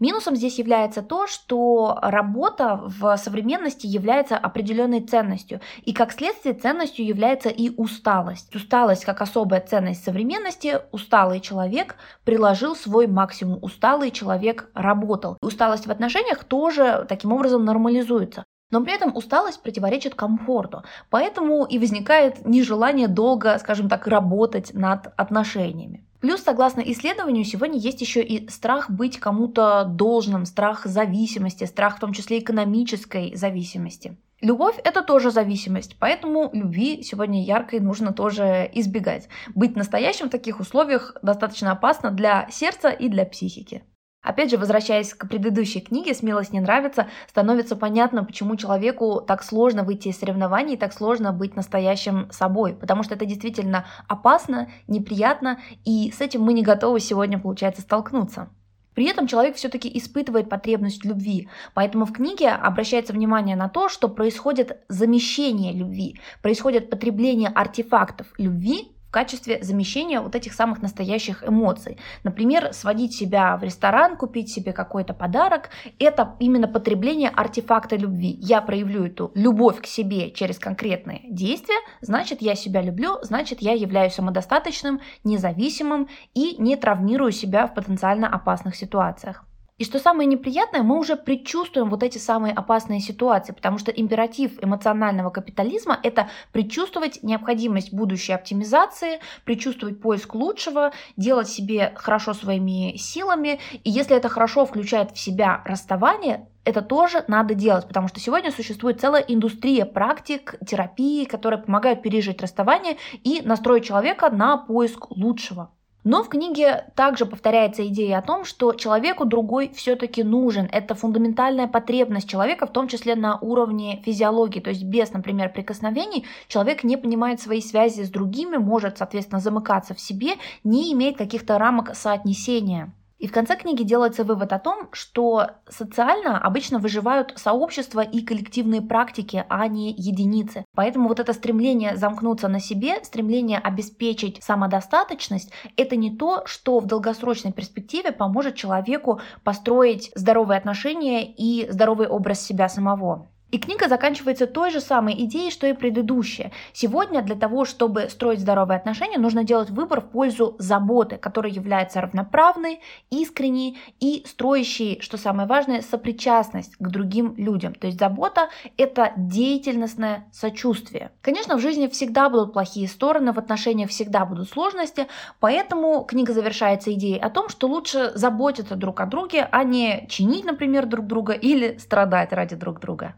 Минусом 0.00 0.34
здесь 0.34 0.58
является 0.58 1.02
то, 1.02 1.28
что 1.28 1.98
работа 2.02 2.80
в 2.82 3.16
современности 3.16 3.86
является 3.86 4.36
определенной 4.36 5.00
ценностью, 5.00 5.60
и 5.84 5.92
как 5.92 6.12
следствие 6.12 6.54
ценностью 6.54 7.06
является 7.06 7.48
и 7.48 7.70
усталость. 7.76 8.54
Усталость 8.54 9.04
как 9.04 9.22
особая 9.22 9.60
ценность 9.60 10.04
современности, 10.04 10.80
усталый 10.90 11.38
человек 11.40 11.94
приложил 12.24 12.74
свой 12.74 13.06
максимум, 13.06 13.60
усталый 13.62 14.10
человек 14.10 14.68
работал. 14.74 15.38
Усталость 15.40 15.86
в 15.86 15.90
отношениях 15.90 16.42
тоже 16.42 17.06
таким 17.08 17.32
образом 17.32 17.64
нормализуется. 17.64 18.44
Но 18.72 18.82
при 18.82 18.94
этом 18.94 19.14
усталость 19.16 19.62
противоречит 19.62 20.16
комфорту, 20.16 20.82
поэтому 21.08 21.64
и 21.64 21.78
возникает 21.78 22.44
нежелание 22.44 23.06
долго, 23.06 23.56
скажем 23.58 23.88
так, 23.88 24.08
работать 24.08 24.74
над 24.74 25.12
отношениями. 25.16 26.04
Плюс, 26.24 26.40
согласно 26.40 26.80
исследованию, 26.80 27.44
сегодня 27.44 27.78
есть 27.78 28.00
еще 28.00 28.22
и 28.22 28.48
страх 28.48 28.88
быть 28.88 29.20
кому-то 29.20 29.84
должным, 29.84 30.46
страх 30.46 30.86
зависимости, 30.86 31.64
страх 31.64 31.98
в 31.98 32.00
том 32.00 32.14
числе 32.14 32.38
экономической 32.38 33.36
зависимости. 33.36 34.16
Любовь– 34.40 34.76
это 34.84 35.02
тоже 35.02 35.30
зависимость, 35.30 35.96
поэтому 36.00 36.48
любви 36.54 37.02
сегодня 37.02 37.44
яркой 37.44 37.80
нужно 37.80 38.14
тоже 38.14 38.70
избегать. 38.72 39.28
Быть 39.54 39.76
настоящим 39.76 40.28
в 40.28 40.30
таких 40.30 40.60
условиях 40.60 41.14
достаточно 41.20 41.72
опасно 41.72 42.10
для 42.10 42.48
сердца 42.50 42.88
и 42.88 43.10
для 43.10 43.26
психики. 43.26 43.82
Опять 44.24 44.50
же, 44.50 44.56
возвращаясь 44.56 45.12
к 45.12 45.28
предыдущей 45.28 45.80
книге 45.80 46.14
«Смелость 46.14 46.52
не 46.52 46.60
нравится», 46.60 47.08
становится 47.28 47.76
понятно, 47.76 48.24
почему 48.24 48.56
человеку 48.56 49.20
так 49.20 49.44
сложно 49.44 49.84
выйти 49.84 50.08
из 50.08 50.18
соревнований, 50.18 50.78
так 50.78 50.94
сложно 50.94 51.32
быть 51.32 51.54
настоящим 51.54 52.28
собой, 52.32 52.74
потому 52.74 53.02
что 53.02 53.14
это 53.14 53.26
действительно 53.26 53.84
опасно, 54.08 54.70
неприятно, 54.88 55.60
и 55.84 56.10
с 56.10 56.22
этим 56.22 56.40
мы 56.40 56.54
не 56.54 56.62
готовы 56.62 57.00
сегодня, 57.00 57.38
получается, 57.38 57.82
столкнуться. 57.82 58.48
При 58.94 59.06
этом 59.06 59.26
человек 59.26 59.56
все-таки 59.56 59.90
испытывает 59.98 60.48
потребность 60.48 61.04
любви, 61.04 61.48
поэтому 61.74 62.06
в 62.06 62.12
книге 62.12 62.48
обращается 62.50 63.12
внимание 63.12 63.56
на 63.56 63.68
то, 63.68 63.90
что 63.90 64.08
происходит 64.08 64.78
замещение 64.88 65.72
любви, 65.72 66.18
происходит 66.40 66.88
потребление 66.88 67.50
артефактов 67.50 68.28
любви 68.38 68.92
качестве 69.14 69.62
замещения 69.62 70.20
вот 70.20 70.34
этих 70.34 70.52
самых 70.54 70.82
настоящих 70.82 71.48
эмоций. 71.48 71.98
Например, 72.24 72.72
сводить 72.72 73.14
себя 73.14 73.56
в 73.56 73.62
ресторан, 73.62 74.16
купить 74.16 74.52
себе 74.52 74.72
какой-то 74.72 75.14
подарок– 75.14 75.70
это 76.00 76.34
именно 76.40 76.66
потребление 76.66 77.30
артефакта 77.30 77.94
любви. 77.94 78.36
Я 78.40 78.60
проявлю 78.60 79.06
эту 79.06 79.30
любовь 79.36 79.80
к 79.80 79.86
себе 79.86 80.32
через 80.32 80.58
конкретные 80.58 81.20
действия, 81.30 81.78
значит, 82.00 82.42
я 82.42 82.56
себя 82.56 82.82
люблю, 82.82 83.18
значит, 83.22 83.62
я 83.62 83.72
являюсь 83.72 84.14
самодостаточным, 84.14 85.00
независимым 85.22 86.08
и 86.34 86.56
не 86.58 86.74
травмирую 86.76 87.30
себя 87.30 87.68
в 87.68 87.74
потенциально 87.74 88.26
опасных 88.26 88.74
ситуациях. 88.74 89.44
И 89.76 89.84
что 89.84 89.98
самое 89.98 90.28
неприятное, 90.28 90.84
мы 90.84 90.96
уже 90.96 91.16
предчувствуем 91.16 91.90
вот 91.90 92.04
эти 92.04 92.18
самые 92.18 92.54
опасные 92.54 93.00
ситуации, 93.00 93.52
потому 93.52 93.78
что 93.78 93.90
императив 93.90 94.62
эмоционального 94.62 95.30
капитализма– 95.30 95.98
это 96.04 96.28
предчувствовать 96.52 97.24
необходимость 97.24 97.92
будущей 97.92 98.34
оптимизации, 98.34 99.18
предчувствовать 99.44 100.00
поиск 100.00 100.36
лучшего, 100.36 100.92
делать 101.16 101.48
себе 101.48 101.92
хорошо 101.96 102.34
своими 102.34 102.96
силами. 102.96 103.58
И 103.82 103.90
если 103.90 104.16
это 104.16 104.28
хорошо 104.28 104.64
включает 104.64 105.10
в 105.10 105.18
себя 105.18 105.60
расставание, 105.64 106.48
это 106.64 106.80
тоже 106.80 107.24
надо 107.26 107.54
делать, 107.54 107.88
потому 107.88 108.06
что 108.06 108.20
сегодня 108.20 108.52
существует 108.52 109.00
целая 109.00 109.22
индустрия 109.22 109.86
практик, 109.86 110.54
терапии, 110.64 111.24
которые 111.24 111.60
помогают 111.60 112.00
пережить 112.00 112.40
расставание 112.40 112.96
и 113.24 113.42
настроить 113.44 113.84
человека 113.84 114.30
на 114.30 114.56
поиск 114.56 115.10
лучшего. 115.10 115.72
Но 116.04 116.22
в 116.22 116.28
книге 116.28 116.84
также 116.94 117.24
повторяется 117.24 117.86
идея 117.88 118.18
о 118.18 118.22
том, 118.22 118.44
что 118.44 118.74
человеку 118.74 119.24
другой 119.24 119.70
все-таки 119.74 120.22
нужен. 120.22 120.68
Это 120.70 120.94
фундаментальная 120.94 121.66
потребность 121.66 122.28
человека, 122.28 122.66
в 122.66 122.72
том 122.72 122.88
числе 122.88 123.16
на 123.16 123.38
уровне 123.38 124.02
физиологии. 124.04 124.60
То 124.60 124.68
есть 124.70 124.84
без, 124.84 125.12
например, 125.12 125.50
прикосновений 125.50 126.26
человек 126.46 126.84
не 126.84 126.98
понимает 126.98 127.40
свои 127.40 127.62
связи 127.62 128.02
с 128.02 128.10
другими, 128.10 128.58
может, 128.58 128.98
соответственно, 128.98 129.40
замыкаться 129.40 129.94
в 129.94 130.00
себе, 130.00 130.34
не 130.62 130.92
имеет 130.92 131.16
каких-то 131.16 131.58
рамок 131.58 131.96
соотнесения. 131.96 132.92
И 133.18 133.26
в 133.26 133.32
конце 133.32 133.56
книги 133.56 133.82
делается 133.82 134.24
вывод 134.24 134.52
о 134.52 134.58
том, 134.58 134.88
что 134.92 135.50
социально 135.68 136.38
обычно 136.38 136.78
выживают 136.78 137.32
сообщества 137.36 138.00
и 138.00 138.22
коллективные 138.22 138.82
практики, 138.82 139.44
а 139.48 139.66
не 139.68 139.92
единицы. 139.92 140.64
Поэтому 140.74 141.08
вот 141.08 141.20
это 141.20 141.32
стремление 141.32 141.96
замкнуться 141.96 142.48
на 142.48 142.60
себе, 142.60 143.02
стремление 143.02 143.58
обеспечить 143.58 144.42
самодостаточность, 144.42 145.52
это 145.76 145.96
не 145.96 146.16
то, 146.16 146.44
что 146.46 146.80
в 146.80 146.86
долгосрочной 146.86 147.52
перспективе 147.52 148.12
поможет 148.12 148.56
человеку 148.56 149.20
построить 149.42 150.10
здоровые 150.14 150.58
отношения 150.58 151.24
и 151.24 151.70
здоровый 151.70 152.08
образ 152.08 152.40
себя 152.40 152.68
самого. 152.68 153.28
И 153.54 153.58
книга 153.58 153.86
заканчивается 153.86 154.48
той 154.48 154.72
же 154.72 154.80
самой 154.80 155.14
идеей, 155.26 155.52
что 155.52 155.68
и 155.68 155.74
предыдущая. 155.74 156.50
Сегодня 156.72 157.22
для 157.22 157.36
того, 157.36 157.64
чтобы 157.64 158.08
строить 158.08 158.40
здоровые 158.40 158.78
отношения, 158.78 159.16
нужно 159.16 159.44
делать 159.44 159.70
выбор 159.70 160.00
в 160.00 160.10
пользу 160.10 160.56
заботы, 160.58 161.18
которая 161.18 161.52
является 161.52 162.00
равноправной, 162.00 162.80
искренней 163.10 163.78
и 164.00 164.24
строящей, 164.26 164.98
что 165.00 165.18
самое 165.18 165.46
важное, 165.46 165.82
сопричастность 165.82 166.74
к 166.80 166.88
другим 166.88 167.36
людям. 167.36 167.76
То 167.76 167.86
есть 167.86 168.00
забота– 168.00 168.48
это 168.76 169.12
деятельностное 169.16 170.26
сочувствие. 170.32 171.12
Конечно, 171.22 171.56
в 171.56 171.60
жизни 171.60 171.86
всегда 171.86 172.28
будут 172.28 172.54
плохие 172.54 172.88
стороны, 172.88 173.32
в 173.32 173.38
отношениях 173.38 173.90
всегда 173.90 174.26
будут 174.26 174.50
сложности, 174.50 175.06
поэтому 175.38 176.04
книга 176.04 176.32
завершается 176.32 176.92
идеей 176.92 177.20
о 177.20 177.30
том, 177.30 177.48
что 177.48 177.68
лучше 177.68 178.10
заботиться 178.16 178.74
друг 178.74 179.00
о 179.00 179.06
друге, 179.06 179.48
а 179.52 179.62
не 179.62 180.08
чинить, 180.08 180.44
например, 180.44 180.86
друг 180.86 181.06
друга 181.06 181.34
или 181.34 181.76
страдать 181.78 182.32
ради 182.32 182.56
друг 182.56 182.80
друга. 182.80 183.14